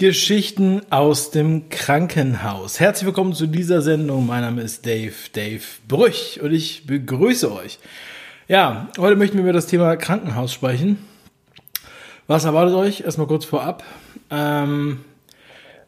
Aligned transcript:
Geschichten 0.00 0.80
aus 0.88 1.30
dem 1.30 1.68
Krankenhaus. 1.68 2.80
Herzlich 2.80 3.04
willkommen 3.04 3.34
zu 3.34 3.46
dieser 3.46 3.82
Sendung. 3.82 4.26
Mein 4.26 4.40
Name 4.40 4.62
ist 4.62 4.86
Dave, 4.86 5.12
Dave 5.34 5.60
Brüch 5.88 6.40
und 6.42 6.54
ich 6.54 6.86
begrüße 6.86 7.52
euch. 7.52 7.78
Ja, 8.48 8.88
heute 8.96 9.16
möchten 9.16 9.36
wir 9.36 9.42
über 9.42 9.52
das 9.52 9.66
Thema 9.66 9.96
Krankenhaus 9.96 10.54
sprechen. 10.54 10.96
Was 12.26 12.46
erwartet 12.46 12.76
euch? 12.76 13.02
Erstmal 13.02 13.26
kurz 13.26 13.44
vorab. 13.44 13.84
Ähm, 14.30 15.00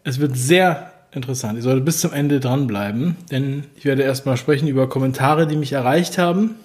es 0.05 0.21
wird 0.21 0.37
sehr 0.37 0.93
interessant. 1.13 1.57
Ihr 1.57 1.63
solltet 1.63 1.87
bis 1.87 2.01
zum 2.01 2.13
Ende 2.13 2.39
dranbleiben, 2.39 3.17
denn 3.31 3.65
ich 3.77 3.87
werde 3.87 4.03
erstmal 4.03 4.37
sprechen 4.37 4.69
über 4.69 4.91
Kommentare, 4.91 5.47
die 5.47 5.57
mich 5.57 5.73
erreicht 5.73 6.19
haben. 6.19 6.57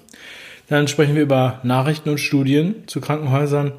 Dann 0.67 0.89
sprechen 0.89 1.15
wir 1.15 1.23
über 1.23 1.61
Nachrichten 1.63 2.09
und 2.09 2.17
Studien 2.17 2.83
zu 2.87 2.99
Krankenhäusern 2.99 3.71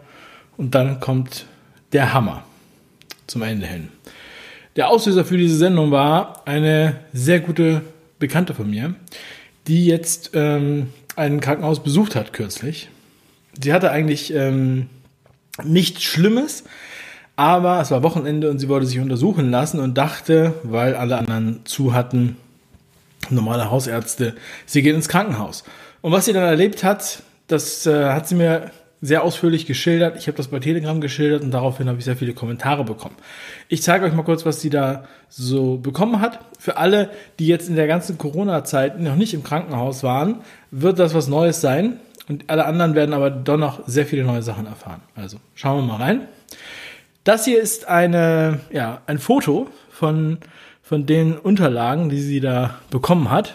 und 0.57 0.75
dann 0.75 1.01
kommt 1.01 1.45
der 1.93 2.15
Hammer 2.15 2.45
zum 3.29 3.43
Ende 3.43 3.67
hin. 3.67 3.89
Der 4.75 4.89
Auslöser 4.89 5.25
für 5.25 5.37
diese 5.37 5.57
Sendung 5.57 5.93
war 5.93 6.43
eine 6.47 6.97
sehr 7.13 7.41
gute 7.41 7.83
Bekannte 8.19 8.55
von 8.55 8.69
mir, 8.69 8.95
die 9.69 9.87
jetzt 9.87 10.31
ähm, 10.35 10.89
ein 11.15 11.41
Krankenhaus 11.41 11.83
besucht 11.83 12.17
hat 12.17 12.33
kürzlich. 12.33 12.89
Sie 13.61 13.73
hatte 13.73 13.91
eigentlich 13.91 14.33
ähm, 14.35 14.89
nichts 15.63 16.03
Schlimmes, 16.03 16.65
aber 17.37 17.81
es 17.81 17.91
war 17.91 18.03
Wochenende 18.03 18.51
und 18.51 18.59
sie 18.59 18.69
wollte 18.69 18.87
sich 18.87 18.99
untersuchen 18.99 19.51
lassen 19.51 19.81
und 19.81 19.99
dachte, 19.99 20.55
weil 20.63 20.95
alle 20.95 21.19
anderen 21.19 21.61
zu 21.65 21.93
hatten, 21.93 22.37
normale 23.31 23.71
Hausärzte, 23.71 24.35
sie 24.67 24.83
geht 24.83 24.95
ins 24.95 25.09
Krankenhaus. 25.09 25.65
Und 26.01 26.13
was 26.13 26.25
sie 26.25 26.33
dann 26.33 26.45
erlebt 26.45 26.85
hat, 26.85 27.23
das 27.49 27.87
äh, 27.87 28.11
hat 28.11 28.29
sie 28.29 28.37
mir 28.37 28.71
sehr 29.01 29.23
ausführlich 29.23 29.67
geschildert. 29.67 30.17
Ich 30.19 30.27
habe 30.27 30.37
das 30.37 30.49
bei 30.49 30.59
Telegram 30.59 31.01
geschildert 31.01 31.43
und 31.43 31.53
daraufhin 31.53 31.89
habe 31.89 31.99
ich 31.99 32.05
sehr 32.05 32.17
viele 32.17 32.35
Kommentare 32.35 32.85
bekommen. 32.85 33.15
Ich 33.69 33.83
zeige 33.83 34.05
euch 34.05 34.13
mal 34.13 34.25
kurz, 34.25 34.45
was 34.45 34.61
sie 34.61 34.71
da 34.71 35.05
so 35.29 35.77
bekommen 35.77 36.21
hat. 36.21 36.41
Für 36.59 36.77
alle, 36.79 37.11
die 37.39 37.47
jetzt 37.47 37.69
in 37.69 37.77
der 37.77 37.87
ganzen 37.87 38.19
Corona-Zeit 38.19 39.01
noch 39.01 39.17
nicht 39.17 39.35
im 39.35 39.45
Krankenhaus 39.45 40.03
waren, 40.03 40.37
wird 40.71 40.99
das 40.99 41.15
was 41.15 41.29
Neues 41.29 41.61
sein. 41.61 42.01
Und 42.29 42.51
alle 42.51 42.67
anderen 42.67 42.95
werden 42.95 43.15
aber 43.15 43.31
doch 43.31 43.57
noch 43.57 43.87
sehr 43.87 44.05
viele 44.05 44.25
neue 44.25 44.43
Sachen 44.43 44.67
erfahren. 44.67 45.01
Also 45.15 45.39
schauen 45.55 45.87
wir 45.87 45.93
mal 45.93 46.03
rein. 46.03 46.29
Das 47.25 47.45
hier 47.45 47.61
ist 47.61 47.87
eine, 47.89 48.61
ja, 48.71 49.01
ein 49.07 49.19
Foto 49.19 49.69
von, 49.91 50.39
von 50.83 51.07
den 51.07 51.39
Unterlagen, 51.39 52.09
die 52.09 52.21
sie 52.21 52.41
da 52.41 52.75
bekommen 52.91 53.31
hat. 53.31 53.55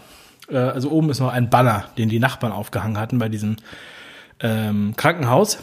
Äh, 0.50 0.58
also 0.58 0.89
oben 0.89 1.10
ist 1.10 1.20
noch 1.20 1.32
ein 1.32 1.50
Banner, 1.50 1.86
den 1.98 2.10
die 2.10 2.20
Nachbarn 2.20 2.54
aufgehangen 2.54 2.98
hatten 2.98 3.20
bei 3.20 3.30
diesem 3.30 3.58
ähm, 4.44 4.94
Krankenhaus. 4.95 5.58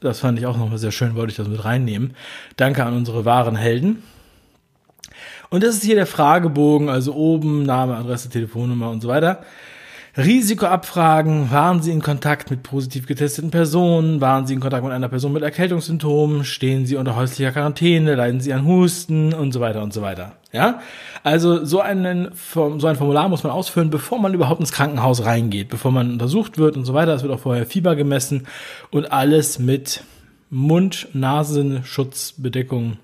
Das 0.00 0.20
fand 0.20 0.38
ich 0.38 0.46
auch 0.46 0.56
nochmal 0.56 0.78
sehr 0.78 0.90
schön, 0.90 1.14
wollte 1.14 1.32
ich 1.32 1.36
das 1.36 1.48
mit 1.48 1.64
reinnehmen. 1.64 2.14
Danke 2.56 2.84
an 2.84 2.94
unsere 2.94 3.24
wahren 3.24 3.56
Helden. 3.56 4.02
Und 5.50 5.62
das 5.62 5.74
ist 5.74 5.84
hier 5.84 5.96
der 5.96 6.06
Fragebogen, 6.06 6.88
also 6.88 7.14
oben 7.14 7.64
Name, 7.64 7.96
Adresse, 7.96 8.30
Telefonnummer 8.30 8.90
und 8.90 9.02
so 9.02 9.08
weiter. 9.08 9.44
Risikoabfragen, 10.16 11.50
waren 11.50 11.82
Sie 11.82 11.90
in 11.90 12.02
Kontakt 12.02 12.50
mit 12.50 12.62
positiv 12.62 13.06
getesteten 13.06 13.50
Personen, 13.50 14.20
waren 14.20 14.46
Sie 14.46 14.54
in 14.54 14.60
Kontakt 14.60 14.82
mit 14.82 14.92
einer 14.92 15.08
Person 15.08 15.32
mit 15.32 15.42
Erkältungssymptomen, 15.42 16.44
stehen 16.44 16.84
Sie 16.84 16.96
unter 16.96 17.16
häuslicher 17.16 17.52
Quarantäne, 17.52 18.14
leiden 18.14 18.40
Sie 18.40 18.52
an 18.52 18.66
Husten 18.66 19.32
und 19.32 19.52
so 19.52 19.60
weiter 19.60 19.82
und 19.82 19.92
so 19.92 20.02
weiter. 20.02 20.36
Ja? 20.52 20.80
Also 21.22 21.64
so, 21.64 21.80
einen, 21.80 22.30
so 22.34 22.86
ein 22.86 22.96
Formular 22.96 23.28
muss 23.28 23.42
man 23.42 23.52
ausfüllen, 23.52 23.90
bevor 23.90 24.18
man 24.18 24.34
überhaupt 24.34 24.60
ins 24.60 24.72
Krankenhaus 24.72 25.24
reingeht, 25.24 25.68
bevor 25.68 25.90
man 25.90 26.12
untersucht 26.12 26.58
wird 26.58 26.76
und 26.76 26.84
so 26.84 26.94
weiter. 26.94 27.14
Es 27.14 27.22
wird 27.22 27.32
auch 27.32 27.40
vorher 27.40 27.66
Fieber 27.66 27.96
gemessen 27.96 28.46
und 28.90 29.12
alles 29.12 29.58
mit 29.58 30.04
Mund, 30.50 31.08
Nasen, 31.14 31.84
Schutzbedeckung, 31.84 32.98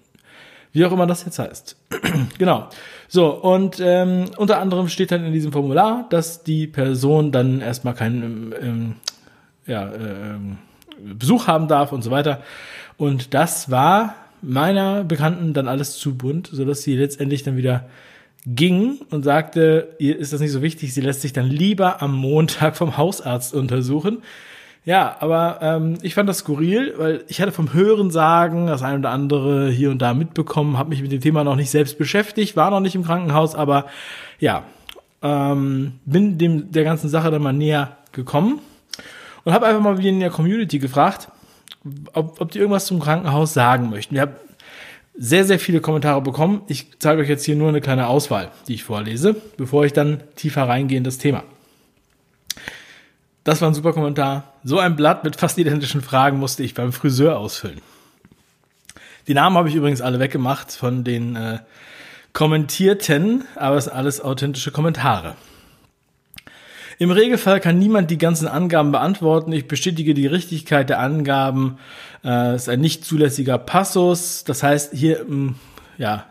wie 0.73 0.85
auch 0.85 0.93
immer 0.93 1.07
das 1.07 1.25
jetzt 1.25 1.39
heißt. 1.39 1.77
genau. 2.39 2.69
So, 3.09 3.33
und 3.33 3.81
ähm, 3.81 4.27
unter 4.37 4.61
anderem 4.61 4.89
steht 4.89 5.11
dann 5.13 5.25
in 5.25 5.33
diesem 5.33 5.53
Formular, 5.53 6.07
dass 6.11 6.43
die 6.45 6.67
Person 6.67 7.33
dann 7.33 7.63
erstmal 7.63 7.95
keinen 7.95 8.55
ähm, 8.61 8.95
ja, 9.67 9.91
ähm, 9.95 10.59
Besuch 11.01 11.47
haben 11.47 11.69
darf 11.69 11.93
und 11.93 12.03
so 12.03 12.11
weiter. 12.11 12.43
Und 12.99 13.33
das 13.33 13.71
war 13.71 14.15
meiner 14.43 15.05
Bekannten 15.05 15.53
dann 15.55 15.69
alles 15.69 15.99
zu 15.99 16.17
bunt, 16.17 16.49
sodass 16.53 16.83
sie 16.83 16.97
letztendlich 16.97 17.43
dann 17.43 17.57
wieder 17.57 17.89
ging 18.47 18.99
und 19.11 19.25
sagte, 19.25 19.95
ihr 19.99 20.17
ist 20.19 20.33
das 20.33 20.41
nicht 20.41 20.53
so 20.53 20.63
wichtig, 20.63 20.95
sie 20.95 21.01
lässt 21.01 21.23
sich 21.23 21.33
dann 21.33 21.47
lieber 21.47 22.03
am 22.03 22.15
Montag 22.15 22.77
vom 22.77 22.97
Hausarzt 22.97 23.55
untersuchen. 23.55 24.19
Ja, 24.85 25.17
aber 25.21 25.59
ähm, 25.61 25.99
ich 26.01 26.15
fand 26.15 26.29
das 26.29 26.39
skurril, 26.39 26.95
weil 26.97 27.25
ich 27.29 27.43
hatte 27.43 27.53
vom 27.53 27.75
Hören 27.75 28.11
sagen, 28.11 28.69
das 28.69 28.83
ein 28.83 29.01
oder 29.01 29.11
andere 29.11 29.69
hier 29.69 29.91
und 29.91 30.01
da 30.01 30.15
mitbekommen, 30.15 30.79
habe 30.79 30.89
mich 30.91 31.03
mit 31.03 31.13
dem 31.13 31.21
Thema 31.21 31.45
noch 31.45 31.57
nicht 31.57 31.71
selbst 31.71 31.99
beschäftigt, 31.99 32.57
war 32.57 32.71
noch 32.71 32.81
nicht 32.81 32.95
im 32.95 33.05
Krankenhaus, 33.05 33.55
aber 33.55 33.87
ja, 34.39 34.63
ähm, 35.21 35.95
bin 36.07 36.39
dem 36.39 36.73
der 36.73 36.85
ganzen 36.85 37.11
Sache 37.11 37.31
dann 37.31 37.43
mal 37.43 37.53
näher 37.53 37.99
gekommen 38.13 38.61
und 39.45 39.53
habe 39.53 39.67
einfach 39.67 39.83
mal 39.83 39.99
wieder 39.99 40.09
in 40.09 40.21
der 40.21 40.31
Community 40.31 40.79
gefragt, 40.79 41.29
ob, 42.13 42.41
ob 42.41 42.51
die 42.51 42.59
irgendwas 42.59 42.87
zum 42.87 43.01
Krankenhaus 43.01 43.55
sagen 43.55 43.91
möchten. 43.91 44.15
Wir 44.15 44.23
haben 44.23 44.35
sehr, 45.17 45.45
sehr 45.45 45.59
viele 45.59 45.81
Kommentare 45.81 46.21
bekommen. 46.21 46.63
Ich 46.69 46.99
zeige 47.01 47.23
euch 47.23 47.29
jetzt 47.29 47.45
hier 47.45 47.57
nur 47.57 47.69
eine 47.69 47.81
kleine 47.81 48.07
Auswahl, 48.07 48.51
die 48.69 48.75
ich 48.75 48.85
vorlese, 48.85 49.35
bevor 49.57 49.85
ich 49.85 49.93
dann 49.93 50.23
tiefer 50.37 50.63
reingehe 50.69 50.99
in 50.99 51.05
das 51.05 51.19
Thema. 51.19 51.43
Das 53.43 53.61
war 53.61 53.69
ein 53.69 53.75
super 53.75 53.93
Kommentar. 53.93 54.53
So 54.63 54.79
ein 54.79 54.95
Blatt 54.95 55.25
mit 55.25 55.37
fast 55.37 55.59
identischen 55.59 56.03
Fragen 56.03 56.39
musste 56.39 56.63
ich 56.63 56.75
beim 56.75 56.93
Friseur 56.93 57.39
ausfüllen. 57.39 57.81
Die 59.27 59.35
Namen 59.35 59.57
habe 59.57 59.69
ich 59.69 59.75
übrigens 59.75 60.01
alle 60.01 60.21
weggemacht 60.21 60.73
von 60.73 61.03
den 61.03 61.35
äh, 61.35 61.59
Kommentierten, 62.33 63.45
aber 63.57 63.77
es 63.77 63.85
sind 63.85 63.95
alles 63.95 64.21
authentische 64.21 64.71
Kommentare. 64.71 65.35
Im 67.01 67.13
Regelfall 67.13 67.61
kann 67.61 67.79
niemand 67.79 68.11
die 68.11 68.19
ganzen 68.19 68.49
Angaben 68.49 68.91
beantworten. 68.91 69.53
Ich 69.53 69.69
bestätige 69.69 70.15
die 70.15 70.27
Richtigkeit 70.27 70.89
der 70.91 70.99
Angaben. 70.99 71.79
Äh, 72.25 72.55
es 72.55 72.63
ist 72.63 72.69
ein 72.69 72.81
nicht 72.81 73.05
zulässiger 73.05 73.57
Passus. 73.57 74.43
Das 74.43 74.65
heißt, 74.65 74.93
hier, 74.95 75.25
mm, 75.25 75.55
ja, 75.97 76.27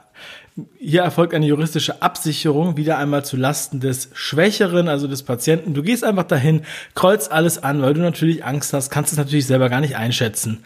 hier 0.80 1.04
erfolgt 1.04 1.34
eine 1.34 1.46
juristische 1.46 2.02
Absicherung 2.02 2.78
wieder 2.78 2.98
einmal 2.98 3.24
zu 3.24 3.38
Lasten 3.38 3.80
des 3.80 4.10
Schwächeren, 4.14 4.88
also 4.88 5.08
des 5.08 5.22
Patienten. 5.22 5.74
Du 5.74 5.84
gehst 5.84 6.04
einfach 6.04 6.24
dahin, 6.24 6.64
kreuzt 6.96 7.32
alles 7.32 7.62
an, 7.62 7.82
weil 7.82 7.94
du 7.94 8.02
natürlich 8.02 8.44
Angst 8.44 8.74
hast, 8.74 8.90
kannst 8.90 9.12
es 9.12 9.18
natürlich 9.18 9.46
selber 9.46 9.70
gar 9.70 9.82
nicht 9.82 9.96
einschätzen. 9.98 10.64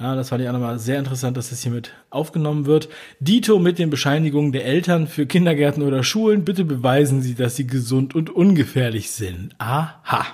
Ja, 0.00 0.14
das 0.14 0.30
fand 0.30 0.42
ich 0.42 0.48
auch 0.48 0.52
nochmal 0.54 0.78
sehr 0.78 0.98
interessant, 0.98 1.36
dass 1.36 1.50
das 1.50 1.62
hier 1.62 1.72
mit 1.72 1.92
aufgenommen 2.08 2.64
wird. 2.64 2.88
Dito 3.20 3.58
mit 3.58 3.78
den 3.78 3.90
Bescheinigungen 3.90 4.52
der 4.52 4.64
Eltern 4.64 5.06
für 5.06 5.26
Kindergärten 5.26 5.82
oder 5.82 6.02
Schulen. 6.02 6.44
Bitte 6.44 6.64
beweisen 6.64 7.20
Sie, 7.20 7.34
dass 7.34 7.56
sie 7.56 7.66
gesund 7.66 8.14
und 8.14 8.30
ungefährlich 8.30 9.10
sind. 9.10 9.54
Aha. 9.58 10.26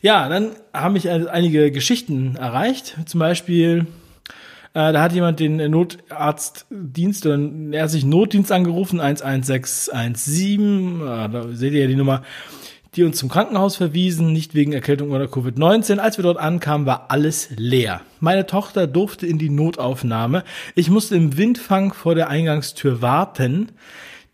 Ja, 0.00 0.28
dann 0.28 0.50
haben 0.72 0.94
mich 0.94 1.08
einige 1.08 1.70
Geschichten 1.70 2.36
erreicht. 2.36 2.96
Zum 3.06 3.20
Beispiel 3.20 3.86
äh, 4.74 4.92
da 4.92 5.02
hat 5.02 5.12
jemand 5.12 5.40
den 5.40 5.56
Notarztdienst 5.70 7.26
oder 7.26 7.36
den 7.36 7.72
ärztlichen 7.72 8.10
Notdienst 8.10 8.52
angerufen, 8.52 9.00
11617, 9.00 11.00
äh, 11.00 11.28
da 11.28 11.48
seht 11.50 11.72
ihr 11.72 11.82
ja 11.82 11.86
die 11.86 11.96
Nummer, 11.96 12.22
die 12.94 13.04
uns 13.04 13.18
zum 13.18 13.28
Krankenhaus 13.28 13.76
verwiesen, 13.76 14.32
nicht 14.32 14.54
wegen 14.54 14.72
Erkältung 14.72 15.10
oder 15.10 15.26
Covid-19. 15.26 15.98
Als 15.98 16.18
wir 16.18 16.22
dort 16.22 16.38
ankamen, 16.38 16.86
war 16.86 17.10
alles 17.10 17.50
leer. 17.56 18.00
Meine 18.20 18.46
Tochter 18.46 18.86
durfte 18.86 19.26
in 19.26 19.38
die 19.38 19.50
Notaufnahme. 19.50 20.44
Ich 20.74 20.90
musste 20.90 21.16
im 21.16 21.36
Windfang 21.36 21.92
vor 21.92 22.14
der 22.14 22.28
Eingangstür 22.28 23.02
warten. 23.02 23.72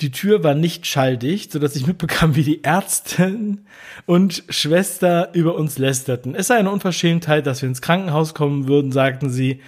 Die 0.01 0.11
Tür 0.11 0.43
war 0.43 0.55
nicht 0.55 0.87
schalldicht, 0.87 1.53
sodass 1.53 1.77
ich 1.77 1.87
mitbekam, 1.87 2.37
wie 2.37 2.43
die 2.43 2.65
Ärztin 2.65 3.61
und 4.07 4.45
Schwester 4.49 5.31
über 5.35 5.55
uns 5.55 5.79
lästerten. 5.79 6.35
Es 6.35 6.49
sei 6.49 6.57
eine 6.57 6.71
Unverschämtheit, 6.71 7.47
dass 7.47 7.63
wir 7.63 7.69
ins 7.69 7.83
Krankenhaus 7.83 8.35
kommen 8.35 8.67
würden, 8.67 8.93
sagten 8.93 9.31
sie. 9.31 9.61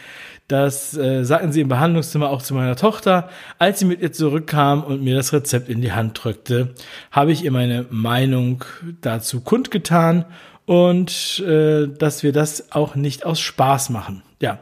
Das 0.49 0.97
äh, 0.97 1.25
sagten 1.25 1.51
sie 1.51 1.61
im 1.61 1.69
Behandlungszimmer 1.69 2.31
auch 2.31 2.41
zu 2.41 2.55
meiner 2.55 2.77
Tochter. 2.77 3.29
Als 3.59 3.81
sie 3.81 3.85
mit 3.85 4.01
ihr 4.01 4.13
zurückkam 4.13 4.85
und 4.85 5.03
mir 5.03 5.17
das 5.17 5.33
Rezept 5.33 5.69
in 5.69 5.81
die 5.81 5.93
Hand 5.93 6.23
drückte, 6.23 6.75
habe 7.11 7.33
ich 7.33 7.45
ihr 7.45 7.51
meine 7.51 7.87
Meinung 7.91 8.65
dazu 9.01 9.41
kundgetan 9.41 10.25
und 10.65 11.41
äh, 11.41 11.89
dass 11.89 12.23
wir 12.23 12.33
das 12.33 12.71
auch 12.73 12.95
nicht 12.95 13.27
aus 13.27 13.41
Spaß 13.41 13.91
machen. 13.91 14.23
Ja, 14.41 14.61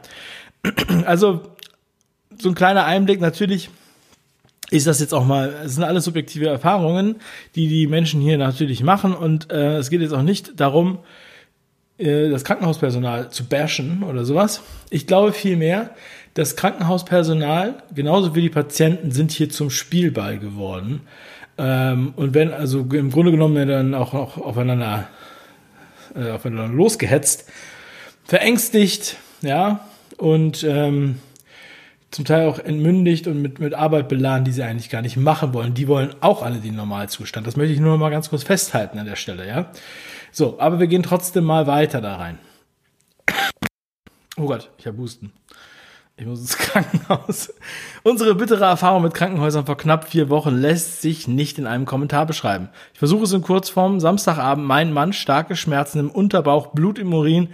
also 1.05 1.41
so 2.39 2.49
ein 2.49 2.55
kleiner 2.55 2.85
Einblick. 2.85 3.21
Natürlich 3.21 3.69
ist 4.71 4.87
das 4.87 4.99
jetzt 4.99 5.13
auch 5.13 5.25
mal, 5.25 5.53
es 5.65 5.75
sind 5.75 5.83
alles 5.83 6.05
subjektive 6.05 6.47
Erfahrungen, 6.47 7.17
die 7.55 7.67
die 7.67 7.85
Menschen 7.85 8.21
hier 8.21 8.39
natürlich 8.39 8.81
machen 8.81 9.13
und 9.13 9.51
äh, 9.51 9.77
es 9.77 9.91
geht 9.91 10.01
jetzt 10.01 10.13
auch 10.13 10.23
nicht 10.23 10.59
darum, 10.59 10.99
äh, 11.97 12.29
das 12.29 12.43
Krankenhauspersonal 12.43 13.29
zu 13.29 13.45
bashen 13.45 14.03
oder 14.03 14.25
sowas. 14.25 14.61
Ich 14.89 15.07
glaube 15.07 15.33
vielmehr, 15.33 15.91
das 16.33 16.55
Krankenhauspersonal, 16.55 17.75
genauso 17.93 18.35
wie 18.35 18.41
die 18.41 18.49
Patienten, 18.49 19.11
sind 19.11 19.31
hier 19.31 19.49
zum 19.49 19.69
Spielball 19.69 20.37
geworden. 20.37 21.01
Ähm, 21.57 22.13
und 22.17 22.33
wenn 22.33 22.51
also 22.51 22.81
im 22.81 23.09
Grunde 23.11 23.31
genommen 23.31 23.67
dann 23.67 23.93
auch, 23.93 24.13
auch 24.13 24.37
aufeinander, 24.37 25.07
äh, 26.15 26.31
aufeinander 26.31 26.73
losgehetzt, 26.73 27.49
verängstigt, 28.25 29.17
ja, 29.41 29.87
und 30.17 30.63
ähm, 30.63 31.19
zum 32.11 32.25
Teil 32.25 32.47
auch 32.47 32.59
entmündigt 32.59 33.27
und 33.27 33.41
mit, 33.41 33.59
mit 33.59 33.73
Arbeit 33.73 34.07
beladen, 34.07 34.45
die 34.45 34.51
sie 34.51 34.63
eigentlich 34.63 34.89
gar 34.89 35.01
nicht 35.01 35.17
machen 35.17 35.53
wollen. 35.53 35.73
Die 35.73 35.87
wollen 35.87 36.15
auch 36.21 36.43
alle 36.43 36.57
den 36.57 36.75
Normalzustand. 36.75 37.45
Das 37.45 37.57
möchte 37.57 37.73
ich 37.73 37.79
nur 37.79 37.91
noch 37.91 37.99
mal 37.99 38.09
ganz 38.09 38.29
kurz 38.29 38.43
festhalten 38.43 38.97
an 38.99 39.05
der 39.05 39.17
Stelle, 39.17 39.47
ja. 39.47 39.71
So, 40.35 40.59
aber 40.59 40.81
wir 40.81 40.87
gehen 40.87 41.01
trotzdem 41.01 41.45
mal 41.45 41.65
weiter 41.65 42.01
da 42.01 42.17
rein. 42.17 42.39
Oh 44.35 44.47
Gott, 44.47 44.69
ich 44.77 44.85
habe 44.85 44.97
Husten. 44.97 45.31
Ich 46.17 46.25
muss 46.25 46.41
ins 46.41 46.57
Krankenhaus. 46.57 47.53
Unsere 48.03 48.35
bittere 48.35 48.65
Erfahrung 48.65 49.03
mit 49.03 49.13
Krankenhäusern 49.13 49.65
vor 49.65 49.77
knapp 49.77 50.09
vier 50.09 50.27
Wochen 50.27 50.53
lässt 50.53 51.01
sich 51.01 51.29
nicht 51.29 51.57
in 51.57 51.67
einem 51.67 51.85
Kommentar 51.85 52.25
beschreiben. 52.25 52.67
Ich 52.91 52.99
versuche 52.99 53.23
es 53.23 53.31
in 53.31 53.43
Kurzform. 53.43 54.01
Samstagabend 54.01 54.67
mein 54.67 54.91
Mann, 54.91 55.13
starke 55.13 55.55
Schmerzen 55.55 55.99
im 55.99 56.11
Unterbauch, 56.11 56.73
Blut 56.73 56.99
im 56.99 57.13
Urin. 57.13 57.53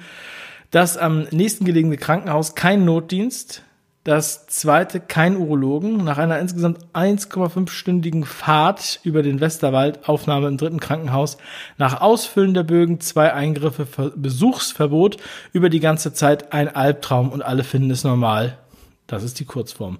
Das 0.71 0.97
am 0.97 1.27
nächsten 1.29 1.65
gelegene 1.65 1.97
Krankenhaus 1.97 2.55
kein 2.55 2.83
Notdienst. 2.83 3.61
Das 4.03 4.47
zweite 4.47 4.99
kein 4.99 5.37
Urologen. 5.37 6.03
Nach 6.03 6.17
einer 6.17 6.39
insgesamt 6.39 6.79
1,5-stündigen 6.93 8.25
Fahrt 8.25 8.99
über 9.03 9.21
den 9.21 9.39
Westerwald, 9.39 10.09
Aufnahme 10.09 10.47
im 10.47 10.57
dritten 10.57 10.79
Krankenhaus, 10.79 11.37
nach 11.77 12.01
Ausfüllen 12.01 12.55
der 12.55 12.63
Bögen 12.63 12.99
zwei 12.99 13.31
Eingriffe, 13.33 14.11
Besuchsverbot, 14.15 15.17
über 15.53 15.69
die 15.69 15.79
ganze 15.79 16.13
Zeit 16.13 16.51
ein 16.51 16.75
Albtraum 16.75 17.29
und 17.31 17.43
alle 17.43 17.63
finden 17.63 17.91
es 17.91 18.03
normal. 18.03 18.57
Das 19.05 19.23
ist 19.23 19.39
die 19.39 19.45
Kurzform. 19.45 19.99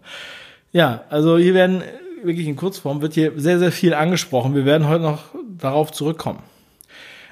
Ja, 0.72 1.04
also 1.10 1.38
hier 1.38 1.54
werden 1.54 1.84
wirklich 2.24 2.48
in 2.48 2.56
Kurzform 2.56 3.02
wird 3.02 3.14
hier 3.14 3.34
sehr, 3.36 3.60
sehr 3.60 3.72
viel 3.72 3.94
angesprochen. 3.94 4.56
Wir 4.56 4.66
werden 4.66 4.88
heute 4.88 5.04
noch 5.04 5.24
darauf 5.58 5.92
zurückkommen. 5.92 6.40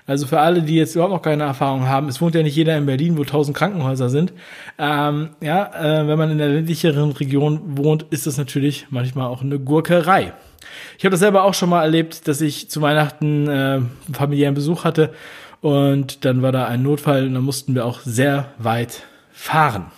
Also 0.10 0.26
für 0.26 0.40
alle, 0.40 0.64
die 0.64 0.74
jetzt 0.74 0.96
überhaupt 0.96 1.14
noch 1.14 1.22
keine 1.22 1.44
Erfahrung 1.44 1.88
haben, 1.88 2.08
es 2.08 2.20
wohnt 2.20 2.34
ja 2.34 2.42
nicht 2.42 2.56
jeder 2.56 2.76
in 2.76 2.88
Berlin, 2.88 3.16
wo 3.16 3.24
tausend 3.26 3.56
Krankenhäuser 3.56 4.10
sind. 4.10 4.34
Ähm, 4.80 5.30
ja, 5.40 6.02
äh, 6.02 6.08
wenn 6.08 6.18
man 6.18 6.32
in 6.32 6.40
der 6.40 6.48
ländlicheren 6.48 7.12
Region 7.12 7.78
wohnt, 7.78 8.08
ist 8.10 8.26
das 8.26 8.36
natürlich 8.36 8.88
manchmal 8.90 9.28
auch 9.28 9.44
eine 9.44 9.60
Gurkerei. 9.60 10.34
Ich 10.98 11.06
habe 11.06 11.12
das 11.12 11.20
selber 11.20 11.44
auch 11.44 11.54
schon 11.54 11.70
mal 11.70 11.84
erlebt, 11.84 12.28
dass 12.28 12.42
ich 12.42 12.72
zu 12.72 12.82
Weihnachten 12.82 13.48
äh, 13.48 13.82
familiären 14.12 14.56
Besuch 14.56 14.84
hatte 14.84 15.14
und 15.62 16.26
dann 16.26 16.42
war 16.42 16.52
da 16.52 16.66
ein 16.66 16.82
Notfall 16.82 17.28
und 17.28 17.36
dann 17.36 17.44
mussten 17.44 17.76
wir 17.76 17.86
auch 17.86 18.00
sehr 18.00 18.50
weit 18.58 19.04
fahren. 19.32 19.92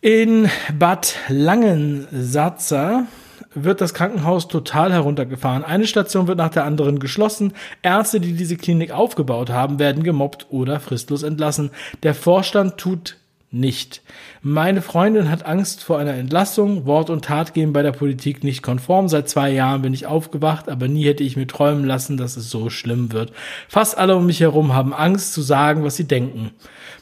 In 0.00 0.50
Bad 0.76 1.14
Langensatzer 1.28 3.06
wird 3.54 3.80
das 3.80 3.94
Krankenhaus 3.94 4.48
total 4.48 4.92
heruntergefahren. 4.92 5.64
Eine 5.64 5.86
Station 5.86 6.28
wird 6.28 6.38
nach 6.38 6.50
der 6.50 6.64
anderen 6.64 6.98
geschlossen. 6.98 7.52
Ärzte, 7.82 8.20
die 8.20 8.32
diese 8.34 8.56
Klinik 8.56 8.92
aufgebaut 8.92 9.50
haben, 9.50 9.78
werden 9.78 10.02
gemobbt 10.02 10.46
oder 10.50 10.80
fristlos 10.80 11.22
entlassen. 11.22 11.70
Der 12.02 12.14
Vorstand 12.14 12.76
tut 12.76 13.16
nicht. 13.52 14.02
Meine 14.42 14.80
Freundin 14.80 15.28
hat 15.28 15.44
Angst 15.44 15.82
vor 15.82 15.98
einer 15.98 16.14
Entlassung. 16.14 16.86
Wort 16.86 17.10
und 17.10 17.24
Tat 17.24 17.52
gehen 17.52 17.72
bei 17.72 17.82
der 17.82 17.90
Politik 17.92 18.44
nicht 18.44 18.62
konform. 18.62 19.08
Seit 19.08 19.28
zwei 19.28 19.50
Jahren 19.50 19.82
bin 19.82 19.92
ich 19.92 20.06
aufgewacht, 20.06 20.68
aber 20.68 20.86
nie 20.86 21.04
hätte 21.04 21.24
ich 21.24 21.36
mir 21.36 21.48
träumen 21.48 21.84
lassen, 21.84 22.16
dass 22.16 22.36
es 22.36 22.48
so 22.48 22.70
schlimm 22.70 23.12
wird. 23.12 23.32
Fast 23.68 23.98
alle 23.98 24.14
um 24.16 24.26
mich 24.26 24.40
herum 24.40 24.74
haben 24.74 24.94
Angst 24.94 25.32
zu 25.32 25.42
sagen, 25.42 25.82
was 25.82 25.96
sie 25.96 26.06
denken. 26.06 26.52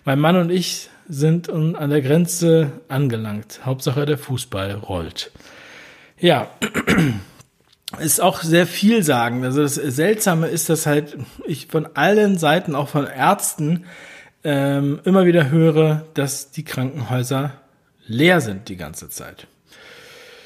Mein 0.06 0.20
Mann 0.20 0.36
und 0.36 0.50
ich 0.50 0.88
sind 1.06 1.50
an 1.50 1.90
der 1.90 2.00
Grenze 2.00 2.72
angelangt. 2.88 3.60
Hauptsache 3.64 4.06
der 4.06 4.18
Fußball 4.18 4.72
rollt. 4.74 5.30
Ja, 6.20 6.48
ist 8.00 8.20
auch 8.20 8.42
sehr 8.42 8.66
viel 8.66 9.02
sagen. 9.02 9.44
Also 9.44 9.62
das 9.62 9.74
Seltsame 9.74 10.48
ist, 10.48 10.68
dass 10.68 10.86
halt 10.86 11.16
ich 11.46 11.68
von 11.68 11.88
allen 11.94 12.38
Seiten, 12.38 12.74
auch 12.74 12.88
von 12.88 13.06
Ärzten, 13.06 13.84
ähm, 14.44 15.00
immer 15.04 15.26
wieder 15.26 15.50
höre, 15.50 16.04
dass 16.14 16.50
die 16.50 16.64
Krankenhäuser 16.64 17.52
leer 18.06 18.40
sind 18.40 18.68
die 18.68 18.76
ganze 18.76 19.08
Zeit. 19.10 19.46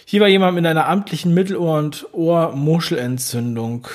Hier 0.04 0.20
war 0.20 0.28
jemand 0.28 0.56
mit 0.56 0.66
einer 0.66 0.88
amtlichen 0.88 1.32
Mittelohr- 1.32 1.78
und 1.78 2.06
Ohrmuschelentzündung, 2.12 3.88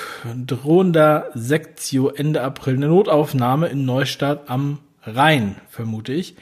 drohender 0.47 1.29
Sektio 1.35 2.09
Ende 2.09 2.41
April, 2.41 2.75
eine 2.75 2.87
Notaufnahme 2.87 3.67
in 3.67 3.85
Neustadt 3.85 4.49
am 4.49 4.79
Rhein, 5.03 5.57
vermute 5.69 6.13
ich. 6.13 6.35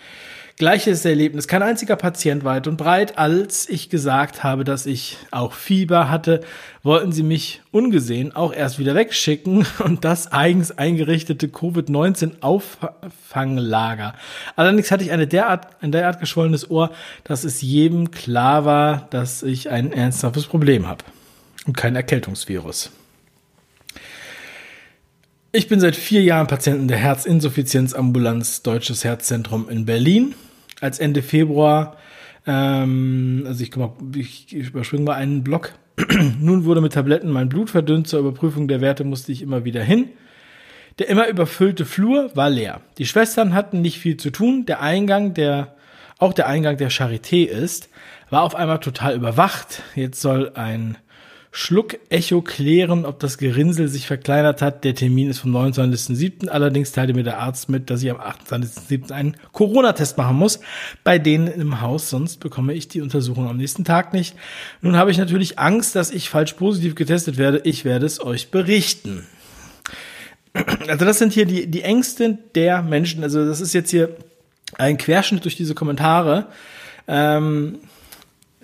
Gleiches 0.58 1.04
Erlebnis, 1.04 1.50
kein 1.50 1.64
einziger 1.64 1.98
Patient 1.98 2.46
weit 2.46 2.66
und 2.68 2.78
breit. 2.78 3.18
Als 3.18 3.68
ich 3.68 3.90
gesagt 3.90 4.42
habe, 4.42 4.64
dass 4.64 4.86
ich 4.86 5.18
auch 5.30 5.52
Fieber 5.52 6.10
hatte, 6.10 6.40
wollten 6.82 7.12
sie 7.12 7.24
mich 7.24 7.62
ungesehen 7.72 8.34
auch 8.34 8.54
erst 8.54 8.80
wieder 8.80 8.96
wegschicken 8.96 9.68
und 9.84 10.06
das 10.06 10.32
eigens 10.32 10.72
eingerichtete 10.72 11.50
Covid-19-Auffanglager. 11.50 14.14
Allerdings 14.56 14.92
hatte 14.92 15.04
ich 15.04 15.12
eine 15.12 15.28
derart, 15.28 15.68
ein 15.82 15.92
derart 15.92 16.22
geschwollenes 16.22 16.72
Ohr, 16.72 16.92
dass 17.26 17.44
es 17.44 17.62
jedem 17.62 18.12
klar 18.12 18.64
war, 18.64 19.08
dass 19.10 19.44
ich 19.44 19.70
ein 19.70 19.92
ernsthaftes 19.92 20.46
Problem 20.46 20.88
habe 20.88 21.04
und 21.68 21.76
kein 21.76 21.98
Erkältungsvirus. 21.98 22.92
Ich 25.58 25.70
bin 25.70 25.80
seit 25.80 25.96
vier 25.96 26.22
Jahren 26.22 26.48
Patienten 26.48 26.90
der 26.90 26.98
Herzinsuffizienzambulanz 26.98 28.62
Deutsches 28.62 29.06
Herzzentrum 29.06 29.70
in 29.70 29.86
Berlin 29.86 30.36
als 30.82 31.00
Ende 31.00 31.22
Februar, 31.22 31.96
ähm, 32.46 33.46
also 33.48 33.64
ich, 33.64 33.72
ich, 34.18 34.54
ich 34.54 34.68
überspringe 34.68 35.06
mal 35.06 35.14
einen 35.14 35.46
Block. 35.46 35.72
Nun 36.42 36.66
wurde 36.66 36.82
mit 36.82 36.92
Tabletten 36.92 37.32
mein 37.32 37.48
Blut 37.48 37.70
verdünnt. 37.70 38.10
Zur 38.10 38.20
Überprüfung 38.20 38.68
der 38.68 38.82
Werte 38.82 39.06
musste 39.06 39.32
ich 39.32 39.42
immer 39.42 39.64
wieder 39.64 39.82
hin. 39.82 40.10
Der 41.00 41.08
immer 41.08 41.30
überfüllte 41.30 41.86
Flur 41.86 42.32
war 42.36 42.50
leer. 42.50 42.82
Die 42.98 43.06
Schwestern 43.06 43.54
hatten 43.54 43.82
nicht 43.82 43.98
viel 43.98 44.18
zu 44.18 44.32
tun. 44.32 44.66
Der 44.66 44.82
Eingang, 44.82 45.36
der 45.36 45.78
auch 46.20 46.34
der 46.34 46.48
Eingang 46.48 46.76
der 46.76 46.92
Charité 46.92 47.46
ist, 47.46 47.88
war 48.30 48.44
auf 48.44 48.56
einmal 48.56 48.82
total 48.82 49.16
überwacht. 49.16 49.84
Jetzt 49.96 50.20
soll 50.20 50.52
ein 50.56 50.98
Schluck-Echo 51.58 52.42
klären, 52.42 53.06
ob 53.06 53.22
das 53.22 53.38
Gerinnsel 53.38 53.88
sich 53.88 54.08
verkleinert 54.08 54.62
hat. 54.62 54.84
Der 54.84 54.94
Termin 54.94 55.30
ist 55.30 55.40
vom 55.40 55.56
29.07. 55.56 56.50
Allerdings 56.50 56.92
teilte 56.92 57.14
mir 57.14 57.24
der 57.24 57.40
Arzt 57.40 57.70
mit, 57.70 57.90
dass 57.90 58.04
ich 58.04 58.12
am 58.12 58.18
28.07. 58.18 59.14
einen 59.14 59.38
Corona-Test 59.54 60.18
machen 60.18 60.36
muss. 60.36 60.60
Bei 61.06 61.18
denen 61.18 61.48
im 61.48 61.80
Haus, 61.80 62.10
sonst 62.10 62.42
bekomme 62.42 62.74
ich 62.74 62.90
die 62.90 63.00
Untersuchung 63.00 63.48
am 63.48 63.56
nächsten 63.56 63.86
Tag 63.86 64.12
nicht. 64.12 64.36
Nun 64.82 64.98
habe 64.98 65.12
ich 65.12 65.18
natürlich 65.18 65.58
Angst, 65.58 65.96
dass 65.96 66.12
ich 66.12 66.30
falsch 66.30 66.52
positiv 66.54 66.94
getestet 66.94 67.38
werde. 67.38 67.62
Ich 67.64 67.86
werde 67.86 68.06
es 68.06 68.22
euch 68.22 68.52
berichten. 68.52 69.26
Also 70.90 71.06
das 71.06 71.20
sind 71.20 71.32
hier 71.32 71.46
die, 71.46 71.68
die 71.68 71.84
Ängste 71.84 72.38
der 72.54 72.82
Menschen. 72.82 73.24
Also 73.24 73.46
das 73.46 73.62
ist 73.62 73.72
jetzt 73.74 73.92
hier 73.92 74.10
ein 74.78 74.98
Querschnitt 74.98 75.46
durch 75.46 75.56
diese 75.56 75.74
Kommentare. 75.74 76.48
Ähm, 77.08 77.80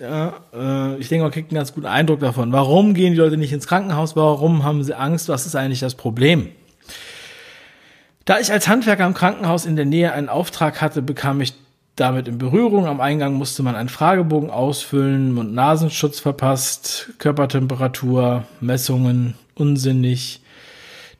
ja, 0.02 0.40
äh, 0.52 0.96
ich 0.98 1.08
denke, 1.08 1.22
man 1.22 1.30
kriegt 1.30 1.50
einen 1.50 1.58
ganz 1.58 1.72
guten 1.72 1.86
Eindruck 1.86 2.18
davon. 2.18 2.50
Warum 2.50 2.92
gehen 2.92 3.12
die 3.12 3.18
Leute 3.18 3.36
nicht 3.36 3.52
ins 3.52 3.68
Krankenhaus? 3.68 4.16
Warum 4.16 4.64
haben 4.64 4.82
sie 4.82 4.98
Angst? 4.98 5.28
Was 5.28 5.46
ist 5.46 5.54
eigentlich 5.54 5.78
das 5.78 5.94
Problem? 5.94 6.48
Da 8.24 8.40
ich 8.40 8.50
als 8.50 8.66
Handwerker 8.66 9.06
im 9.06 9.14
Krankenhaus 9.14 9.64
in 9.64 9.76
der 9.76 9.84
Nähe 9.84 10.12
einen 10.12 10.28
Auftrag 10.28 10.80
hatte, 10.80 11.02
bekam 11.02 11.40
ich 11.40 11.54
damit 11.94 12.26
in 12.26 12.38
Berührung. 12.38 12.86
Am 12.86 13.00
Eingang 13.00 13.34
musste 13.34 13.62
man 13.62 13.76
einen 13.76 13.88
Fragebogen 13.88 14.50
ausfüllen, 14.50 15.32
Mund-Nasenschutz 15.34 16.18
verpasst, 16.18 17.10
Körpertemperatur, 17.18 18.44
Messungen, 18.60 19.34
unsinnig. 19.54 20.40